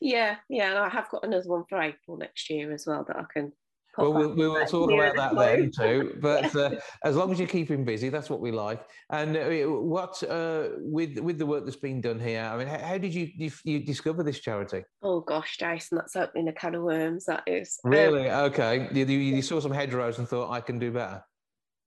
[0.00, 3.16] Yeah, yeah, and I have got another one for April next year as well that
[3.16, 3.52] I can.
[3.98, 6.16] Well, we'll, we will talk about that then too.
[6.20, 8.82] But uh, as long as you keep him busy, that's what we like.
[9.10, 12.42] And uh, what uh, with with the work that's been done here?
[12.42, 14.84] I mean, how, how did you, you, you discover this charity?
[15.02, 17.26] Oh gosh, Jason, that's opening a can of worms.
[17.26, 18.88] That is really um, okay.
[18.92, 21.22] You, you, saw some hedgerows and thought I can do better.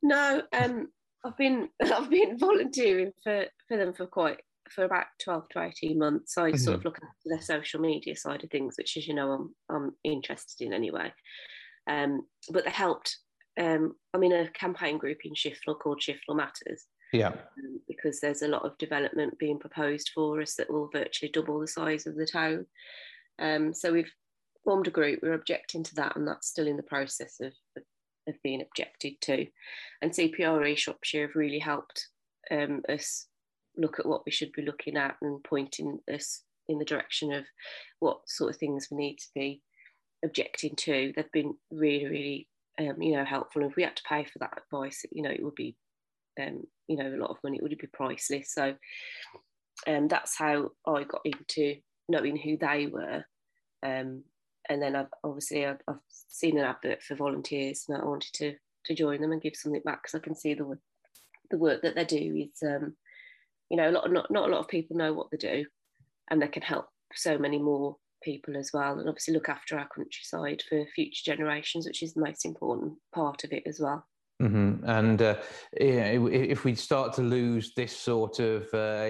[0.03, 0.88] No, um,
[1.26, 4.38] I've been I've been volunteering for for them for quite
[4.72, 6.58] for about 12 to 18 months so i mm-hmm.
[6.58, 9.56] sort of look at their social media side of things which as you know i'm
[9.70, 11.12] i'm interested in anyway
[11.88, 13.17] um, but they helped
[13.59, 16.86] um, i'm in a campaign group in shifnal called shifnal matters.
[17.13, 17.29] Yeah.
[17.29, 21.59] Um, because there's a lot of development being proposed for us that will virtually double
[21.59, 22.65] the size of the town.
[23.39, 24.11] Um, so we've
[24.65, 27.83] formed a group we're objecting to that and that's still in the process of, of
[28.27, 29.47] have been objected to.
[30.01, 32.07] And CPRE Shropshire have really helped
[32.51, 33.27] um, us
[33.77, 37.45] look at what we should be looking at and pointing us in the direction of
[37.99, 39.61] what sort of things we need to be
[40.26, 41.13] objecting to.
[41.15, 42.47] They've been really, really,
[42.80, 43.61] um, you know, helpful.
[43.61, 45.76] And if we had to pay for that advice, you know, it would be,
[46.41, 47.57] um, you know, a lot of money.
[47.57, 48.53] It would be priceless.
[48.53, 48.76] So
[49.88, 51.76] um, that's how I got into
[52.09, 53.23] knowing who they were.
[53.84, 54.23] Um,
[54.69, 58.55] and then I've obviously I've, I've, seen an advert for volunteers and I wanted to
[58.86, 60.78] to join them and give something back because I can see the
[61.49, 62.95] the work that they do is um,
[63.69, 65.65] you know a lot not not a lot of people know what they do
[66.30, 67.95] and they can help so many more
[68.26, 72.21] people as well and obviously look after our countryside for future generations which is the
[72.21, 74.05] most important part of it as well
[74.41, 74.83] Mm-hmm.
[74.89, 75.36] And uh,
[75.79, 79.05] yeah, if we start to lose this sort of uh,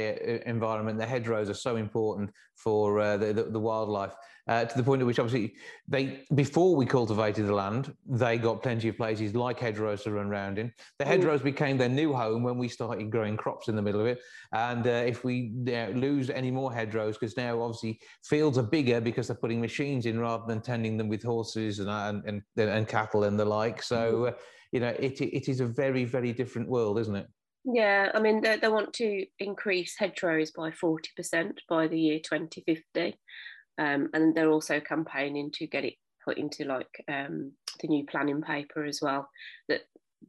[0.45, 4.13] environment, the hedgerows are so important for uh, the, the, wildlife.
[4.47, 5.55] Uh, to the point at which obviously
[5.87, 10.27] they before we cultivated the land they got plenty of places like hedgerows to run
[10.27, 11.45] around in the hedgerows mm.
[11.45, 14.19] became their new home when we started growing crops in the middle of it
[14.53, 15.51] and uh, if we
[15.95, 20.19] lose any more hedgerows because now obviously fields are bigger because they're putting machines in
[20.19, 24.25] rather than tending them with horses and and, and, and cattle and the like so
[24.31, 24.35] mm.
[24.71, 27.27] You know it, it is a very very different world isn't it
[27.65, 33.17] yeah, I mean, they, they want to increase hedgerows by 40% by the year 2050.
[33.77, 37.51] Um, and they're also campaigning to get it put into like um,
[37.81, 39.29] the new planning paper as well.
[39.67, 39.81] That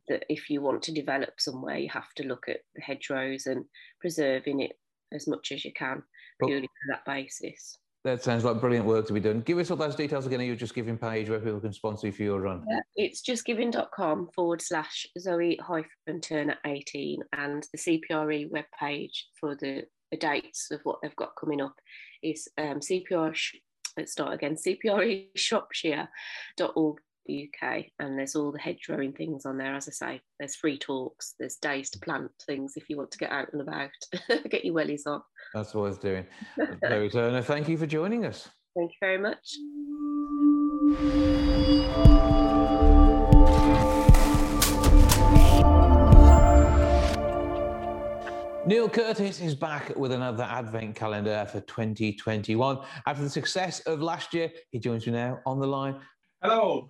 [0.09, 3.65] that if you want to develop somewhere, you have to look at the hedgerows and
[4.01, 4.73] preserving it
[5.13, 6.03] as much as you can
[6.43, 7.79] purely well, for that basis.
[8.07, 9.41] That sounds like brilliant work to be done.
[9.41, 10.41] Give us all those details again.
[10.41, 12.65] You're just giving page where people can sponsor you for your run.
[12.71, 19.87] Yeah, it's justgiving.com forward slash Zoe hyphen Turner 18 and the CPRE webpage for the,
[20.13, 21.75] the dates of what they've got coming up
[22.23, 23.37] is um, CPR,
[23.99, 26.99] let's start again, CPRE Shropshire.org
[27.29, 31.35] UK and there's all the hedgerowing things on there as I say there's free talks
[31.39, 33.91] there's days to plant things if you want to get out and about
[34.51, 35.23] get your wellies on
[35.55, 36.27] that's what I was doing
[36.89, 39.57] Zoe Turner thank you for joining us thank you very much
[48.67, 52.79] Neil Curtis is back with another advent calendar for 2021.
[53.07, 56.01] After the success of last year, he joins me now on the line.
[56.43, 56.89] Hello.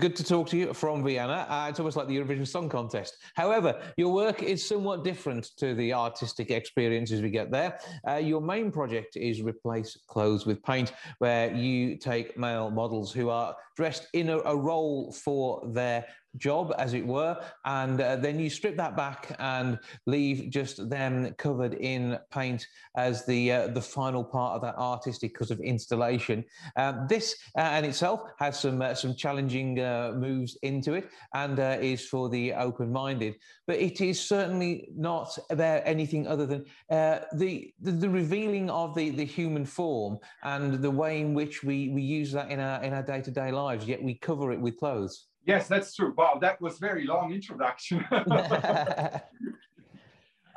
[0.00, 1.46] Good to talk to you from Vienna.
[1.48, 3.18] Uh, it's almost like the Eurovision Song Contest.
[3.34, 7.78] However, your work is somewhat different to the artistic experiences we get there.
[8.08, 13.28] Uh, your main project is Replace Clothes with Paint, where you take male models who
[13.28, 16.06] are dressed in a, a role for their
[16.36, 21.34] job, as it were, and uh, then you strip that back and leave just them
[21.38, 22.66] covered in paint
[22.96, 26.44] as the uh, the final part of that artistic because of installation.
[26.76, 31.58] Um, this uh, in itself has some uh, some challenging uh, moves into it and
[31.82, 37.90] is for the open-minded, but it is certainly not about anything other than the, the,
[37.90, 42.32] the revealing of the the human form and the way in which we we use
[42.32, 43.86] that in our in our day-to-day lives.
[43.86, 45.29] Yet we cover it with clothes.
[45.46, 46.14] Yes, that's true.
[46.16, 48.04] Wow, that was very long introduction.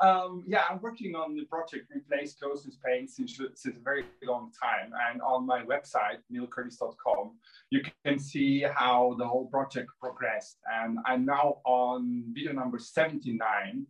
[0.01, 2.75] um, yeah, I'm working on the project Replace Clothes with
[3.09, 4.91] since, since a very long time.
[5.09, 7.31] And on my website, neilcurtis.com,
[7.69, 10.57] you can see how the whole project progressed.
[10.71, 13.87] And I'm now on video number 79,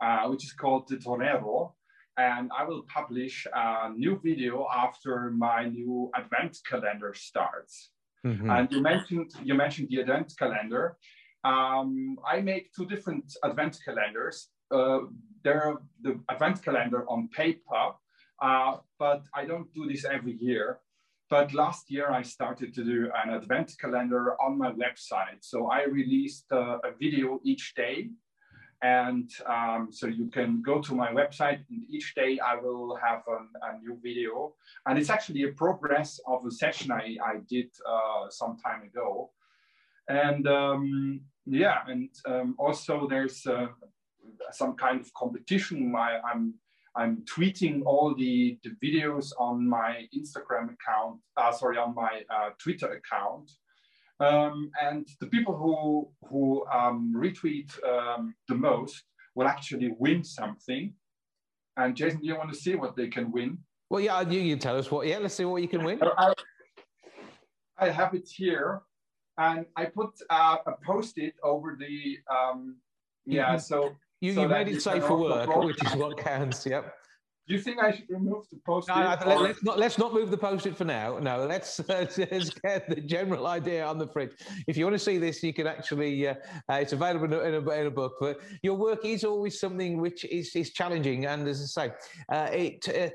[0.00, 1.74] uh, which is called the Torero.
[2.18, 7.90] And I will publish a new video after my new advent calendar starts.
[8.24, 8.50] Mm-hmm.
[8.50, 10.96] And you mentioned you mentioned the advent calendar.
[11.44, 14.48] Um, I make two different advent calendars.
[14.70, 15.00] Uh,
[15.44, 17.92] they're the advent calendar on paper,
[18.42, 20.80] uh, but I don't do this every year.
[21.28, 25.40] But last year I started to do an advent calendar on my website.
[25.40, 28.10] So I released uh, a video each day
[28.82, 33.22] and um, so you can go to my website and each day I will have
[33.26, 34.54] an, a new video.
[34.86, 39.30] And it's actually a progress of a session I, I did uh, some time ago.
[40.08, 43.68] And um, yeah, and um, also there's uh,
[44.52, 45.94] some kind of competition.
[45.96, 46.54] I, I'm,
[46.94, 52.50] I'm tweeting all the, the videos on my Instagram account, uh, sorry, on my uh,
[52.58, 53.50] Twitter account.
[54.18, 59.04] Um, and the people who, who um, retweet um, the most
[59.34, 60.94] will actually win something.
[61.76, 63.58] And Jason, do you want to see what they can win?
[63.90, 65.06] Well, yeah, you, you tell us what.
[65.06, 66.00] Yeah, let's see what you can win.
[66.02, 66.32] I,
[67.78, 68.80] I have it here,
[69.36, 72.18] and I put uh, a post-it over the.
[72.34, 72.76] Um,
[73.26, 76.64] yeah, so you, so you made it safe for work, which is what counts.
[76.64, 76.92] Yep.
[77.46, 78.92] Do you think I should remove the post-it?
[78.92, 81.18] No, no, let, us not let's not move the post-it for now.
[81.18, 84.32] No, let's, let's, let's, get the general idea on the fridge.
[84.66, 86.26] If you want to see this, you can actually.
[86.26, 86.34] Uh,
[86.68, 88.14] uh, it's available in a, in, a, in a, book.
[88.18, 91.94] But your work is always something which is, is challenging, and as I say,
[92.28, 93.14] uh, it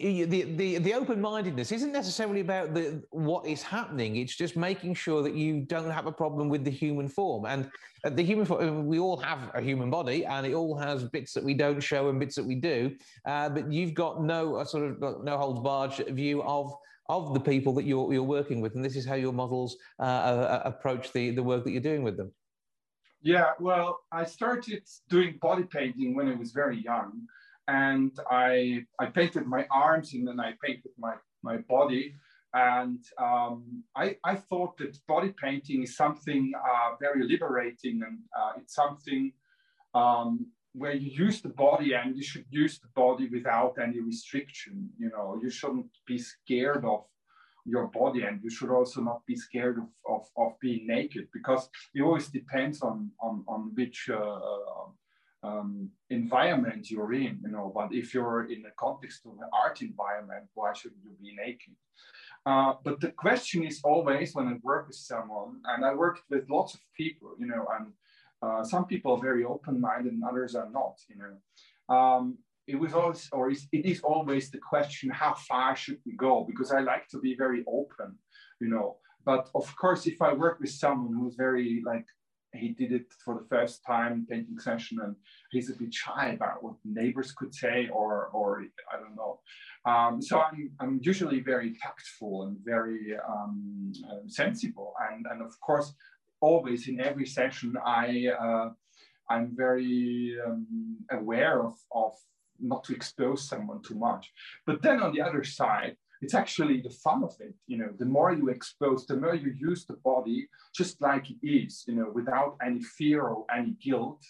[0.00, 4.16] uh, the, the, the open-mindedness isn't necessarily about the what is happening.
[4.16, 7.46] It's just making sure that you don't have a problem with the human form.
[7.46, 7.70] And
[8.04, 11.32] uh, the human form we all have a human body and it all has bits
[11.34, 12.94] that we don't show and bits that we do.
[13.24, 16.72] Uh, but you've got no sort of no holds barred view of
[17.08, 18.74] of the people that you're, you're working with.
[18.74, 22.02] And this is how your models uh, uh, approach the, the work that you're doing
[22.02, 22.30] with them.
[23.20, 27.26] Yeah well i started doing body painting when i was very young
[27.68, 32.14] and I, I painted my arms and then I painted my, my body.
[32.54, 38.52] And um, I, I thought that body painting is something uh, very liberating and uh,
[38.56, 39.32] it's something
[39.94, 44.88] um, where you use the body and you should use the body without any restriction.
[44.98, 47.04] You know, you shouldn't be scared of
[47.66, 51.68] your body and you should also not be scared of, of, of being naked because
[51.94, 54.38] it always depends on, on, on which uh,
[55.42, 59.82] um, environment you're in, you know, but if you're in the context of an art
[59.82, 61.74] environment, why shouldn't you be naked?
[62.46, 66.48] Uh, but the question is always when I work with someone, and I worked with
[66.50, 67.92] lots of people, you know, and
[68.42, 71.94] uh, some people are very open-minded and others are not, you know.
[71.94, 76.44] Um, it was always, or it is always the question, how far should we go?
[76.48, 78.18] Because I like to be very open,
[78.60, 78.96] you know.
[79.24, 82.06] But of course, if I work with someone who's very like
[82.54, 85.14] he did it for the first time painting session and
[85.50, 89.40] he's a bit shy about what neighbors could say or or i don't know.
[89.84, 94.94] Um, so I'm, I'm usually very tactful and very um, uh, sensible.
[95.10, 95.92] And and of course
[96.40, 98.68] always in every session i uh,
[99.28, 102.12] i'm very um, aware of of
[102.60, 104.32] not to expose someone too much.
[104.66, 107.54] But then on the other side it's actually the fun of it.
[107.66, 111.38] You know, the more you expose, the more you use the body just like it
[111.42, 114.22] is, you know, without any fear or any guilt,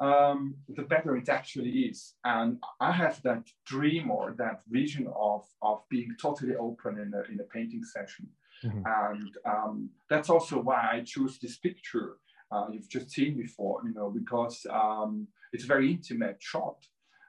[0.00, 2.14] um, the better it actually is.
[2.24, 7.22] And I have that dream or that vision of, of being totally open in a,
[7.32, 8.28] in a painting session.
[8.64, 8.82] Mm-hmm.
[8.86, 12.16] And um, that's also why I choose this picture
[12.52, 16.76] uh, you've just seen before, you know, because um, it's a very intimate shot,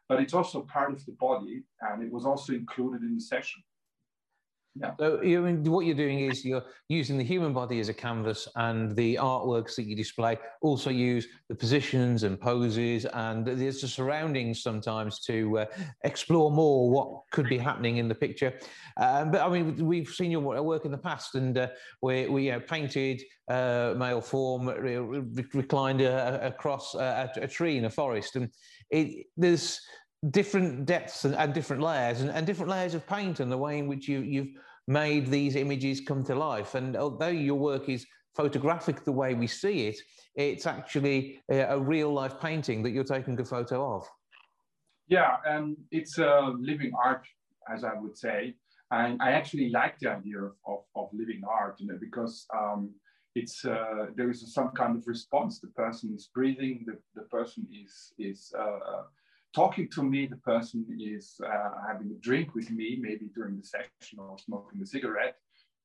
[0.09, 3.61] but it's also part of the body and it was also included in the session.
[4.79, 4.91] Yeah.
[4.97, 7.93] So you I mean, what you're doing is you're using the human body as a
[7.93, 13.71] canvas, and the artworks that you display also use the positions and poses, and the
[13.73, 15.65] surroundings sometimes to uh,
[16.05, 18.53] explore more what could be happening in the picture.
[18.95, 21.67] Um, but I mean, we've seen your work in the past, and uh,
[22.01, 27.77] we we uh, painted uh, male form re- re- reclined uh, across a, a, tree
[27.77, 28.49] in a forest, and
[28.89, 29.81] it, there's
[30.29, 33.79] different depths and, and different layers and, and, different layers of paint and the way
[33.79, 34.49] in which you, you've
[34.87, 36.75] made these images come to life.
[36.75, 38.05] And although your work is
[38.35, 39.97] photographic the way we see it,
[40.35, 44.07] it's actually a, a real life painting that you're taking a photo of.
[45.07, 47.25] Yeah, and it's a living art,
[47.73, 48.55] as I would say.
[48.91, 52.91] And I actually like the idea of, of, of living art, you know, because um,
[53.35, 55.59] it's uh, there is some kind of response.
[55.59, 56.85] The person is breathing.
[56.85, 59.03] The, the person is is uh,
[59.53, 63.63] talking to me, the person is uh, having a drink with me, maybe during the
[63.63, 65.35] session or smoking a cigarette,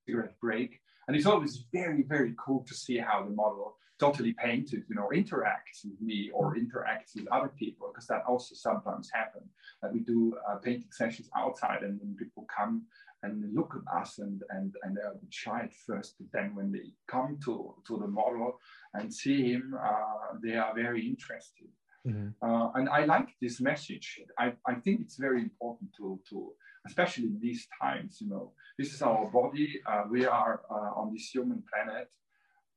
[0.06, 0.80] cigarette break.
[1.06, 5.08] And it's always very, very cool to see how the model totally painted, you know,
[5.14, 9.50] interacts with me or interacts with other people, because that also sometimes happens.
[9.82, 12.82] That we do uh, painting sessions outside and then people come
[13.22, 16.92] and look at us and, and, and they're shy at first, but then when they
[17.08, 18.60] come to, to the model
[18.94, 21.68] and see him, uh, they are very interested.
[22.06, 22.28] Mm-hmm.
[22.40, 24.20] Uh, and I like this message.
[24.38, 26.52] I, I think it's very important to, to,
[26.86, 29.80] especially in these times, you know, this is our body.
[29.86, 32.08] Uh, we are uh, on this human planet,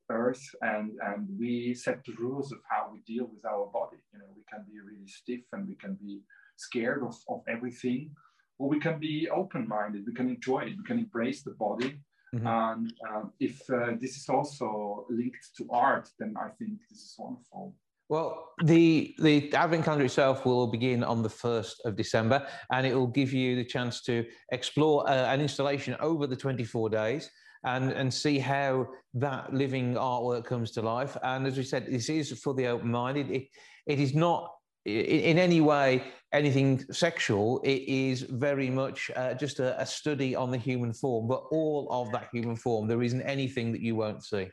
[0.10, 3.98] Earth, and, and we set the rules of how we deal with our body.
[4.12, 6.22] You know, we can be really stiff and we can be
[6.58, 8.12] scared of, of everything,
[8.58, 10.06] or we can be open minded.
[10.08, 10.78] We can enjoy it.
[10.78, 12.00] We can embrace the body.
[12.34, 12.48] Mm-hmm.
[12.48, 17.16] And um, if uh, this is also linked to art, then I think this is
[17.18, 17.76] wonderful.
[18.10, 22.94] Well, the the Advent calendar itself will begin on the first of December, and it
[22.96, 27.30] will give you the chance to explore uh, an installation over the twenty four days.
[27.66, 31.18] And, and see how that living artwork comes to life.
[31.24, 33.30] And as we said, this is for the open minded.
[33.30, 33.48] It,
[33.86, 34.50] it is not
[34.86, 37.60] in any way anything sexual.
[37.64, 41.88] It is very much uh, just a, a, study on the human form, but all
[41.92, 42.88] of that human form.
[42.88, 44.48] There isn't anything that you won't see.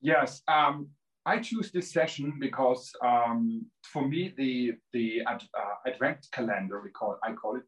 [0.00, 0.42] Yes.
[0.48, 0.88] Um,
[1.24, 6.90] I choose this session because um, for me, the, the ad, uh, Advent calendar, we
[6.90, 7.62] call, I call it,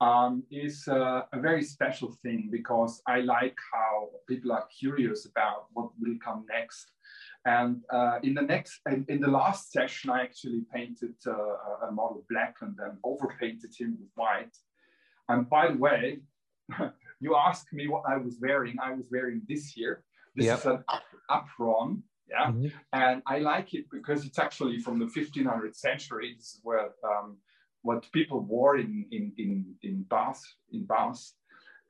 [0.00, 5.66] um, is uh, a very special thing because I like how people are curious about
[5.72, 6.90] what will come next.
[7.46, 11.92] And uh, in the next, in, in, the last session, I actually painted uh, a
[11.92, 14.56] model black and then overpainted him with white.
[15.28, 16.20] And by the way,
[17.20, 18.76] you asked me what I was wearing.
[18.80, 20.04] I was wearing this year.
[20.36, 20.58] This yep.
[20.60, 20.84] is an
[21.30, 22.02] apron
[22.34, 22.66] yeah, mm-hmm.
[22.92, 26.34] and I like it because it's actually from the 1500th century.
[26.36, 27.36] This is where um,
[27.82, 31.22] what people wore in in in in Bath in Bath,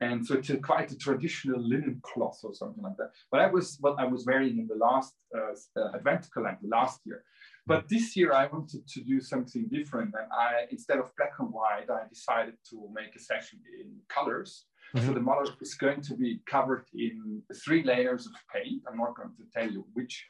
[0.01, 3.11] and so it's a, quite a traditional linen cloth or something like that.
[3.31, 6.99] But that was what I was wearing in the last uh, uh, Advent calendar last
[7.05, 7.23] year.
[7.65, 11.51] But this year I wanted to do something different, and I instead of black and
[11.51, 14.65] white, I decided to make a session in colors.
[14.95, 15.07] Mm-hmm.
[15.07, 18.83] So the model is going to be covered in three layers of paint.
[18.87, 20.25] I'm not going to tell you which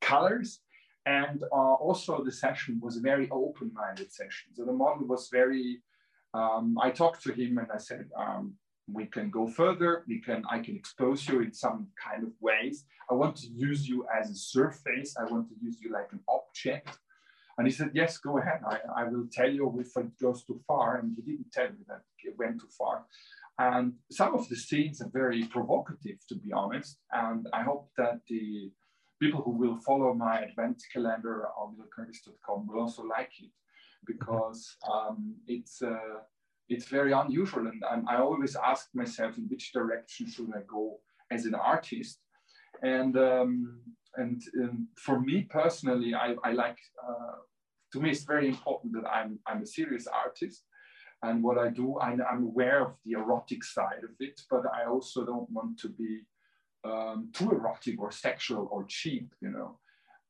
[0.00, 0.60] colors.
[1.06, 4.52] And uh, also the session was a very open-minded session.
[4.54, 5.82] So the model was very,
[6.34, 8.54] um, I talked to him and I said, um,
[8.92, 10.04] we can go further.
[10.06, 12.84] We can, I can expose you in some kind of ways.
[13.10, 15.16] I want to use you as a surface.
[15.16, 16.98] I want to use you like an object.
[17.56, 18.60] And he said, yes, go ahead.
[18.66, 20.98] I, I will tell you if it goes too far.
[20.98, 23.04] And he didn't tell me that it went too far.
[23.58, 26.98] And some of the scenes are very provocative, to be honest.
[27.12, 28.70] And I hope that the
[29.20, 33.50] people who will follow my advent calendar on neilcurtis.com will also like it
[34.06, 36.18] because um, it's uh,
[36.68, 41.00] it's very unusual and, and, I always ask myself in which direction should I go
[41.30, 42.20] as an artist.
[42.82, 43.80] And um,
[44.16, 47.36] and, and, for me personally I, I like uh,
[47.92, 50.64] to me it's very important that I'm I'm a serious artist
[51.22, 54.88] and what I do I, I'm aware of the erotic side of it but I
[54.88, 56.22] also don't want to be
[56.84, 59.78] um, too erotic or sexual or cheap, you know.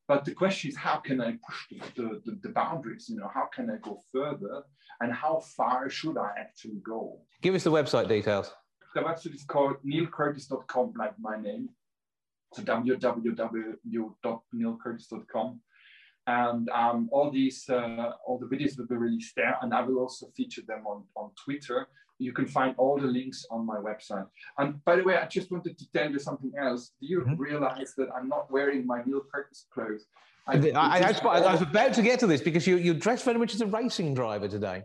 [0.08, 1.78] But the question is, how can I push the,
[2.24, 3.08] the, the, boundaries?
[3.08, 4.64] You know, how can I go further,
[5.00, 7.20] and how far should I actually go?
[7.42, 8.52] Give us the website details.
[8.94, 11.68] The website is called neilcurtis.com, like my name.
[12.54, 15.60] So www.neilcurtis.com,
[16.26, 20.00] and um, all these uh, all the videos will be released there, and I will
[20.00, 21.86] also feature them on on Twitter
[22.20, 24.26] you can find all the links on my website.
[24.58, 26.92] And by the way, I just wanted to tell you something else.
[27.00, 27.36] Do you mm-hmm.
[27.36, 30.06] realize that I'm not wearing my Neil Curtis clothes?
[30.46, 33.38] I, I, I, I, was about to get to this because you, you're dressed very
[33.38, 34.82] much as a racing driver today.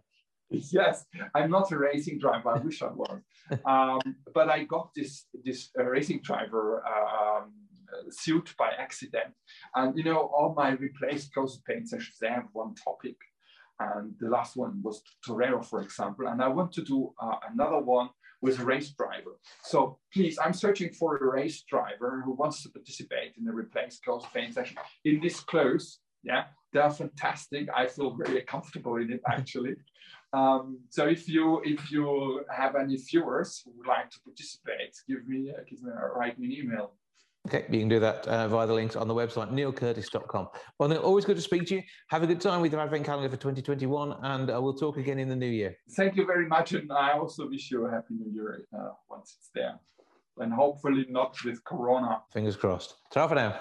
[0.49, 2.49] yes, I'm not a racing driver.
[2.49, 3.19] I wish I was.
[3.65, 3.99] Um,
[4.33, 7.51] but I got this this uh, racing driver um,
[8.09, 9.33] suit by accident,
[9.75, 13.17] and you know all my replaced clothes paint sessions they have one topic,
[13.79, 17.79] and the last one was Torero, for example, and I want to do uh, another
[17.79, 18.09] one
[18.41, 19.39] with a race driver.
[19.63, 24.03] So please, I'm searching for a race driver who wants to participate in the replaced
[24.03, 25.99] clothes paint session in this clothes.
[26.23, 27.67] Yeah, they're fantastic.
[27.75, 29.75] I feel very comfortable in it actually.
[30.33, 35.27] Um, so if you if you have any viewers who would like to participate, give
[35.27, 36.93] me uh, give me uh, write me an email.
[37.45, 40.47] Okay, you can do that uh, via the links on the website, neilcurtis.com.
[40.79, 41.83] Well, Neil, always good to speak to you.
[42.09, 45.19] Have a good time with your Advent calendar for 2021, and uh, we'll talk again
[45.19, 45.77] in the new year.
[45.91, 49.35] Thank you very much, and I also wish you a Happy New Year uh, once
[49.37, 49.79] it's there.
[50.37, 52.23] And hopefully not with Corona.
[52.33, 52.95] Fingers crossed.
[53.11, 53.59] Ta for now.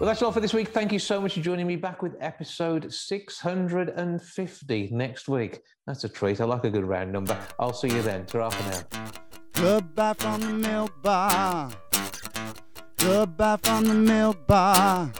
[0.00, 0.68] Well, that's all for this week.
[0.68, 5.60] Thank you so much for joining me back with episode 650 next week.
[5.86, 6.40] That's a treat.
[6.40, 7.38] I like a good round number.
[7.58, 8.24] I'll see you then.
[8.24, 9.12] Ta for now.
[9.52, 11.70] Goodbye from the milk bar.
[12.96, 15.12] Goodbye from the milk bar.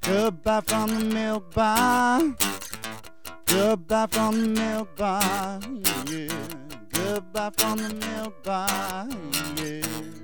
[0.00, 2.34] Goodbye from the milk bar.
[3.44, 5.60] Goodbye from the milk bar.
[6.06, 6.32] Yeah.
[6.94, 9.06] Goodbye from the milk bar.
[9.62, 10.19] Yeah.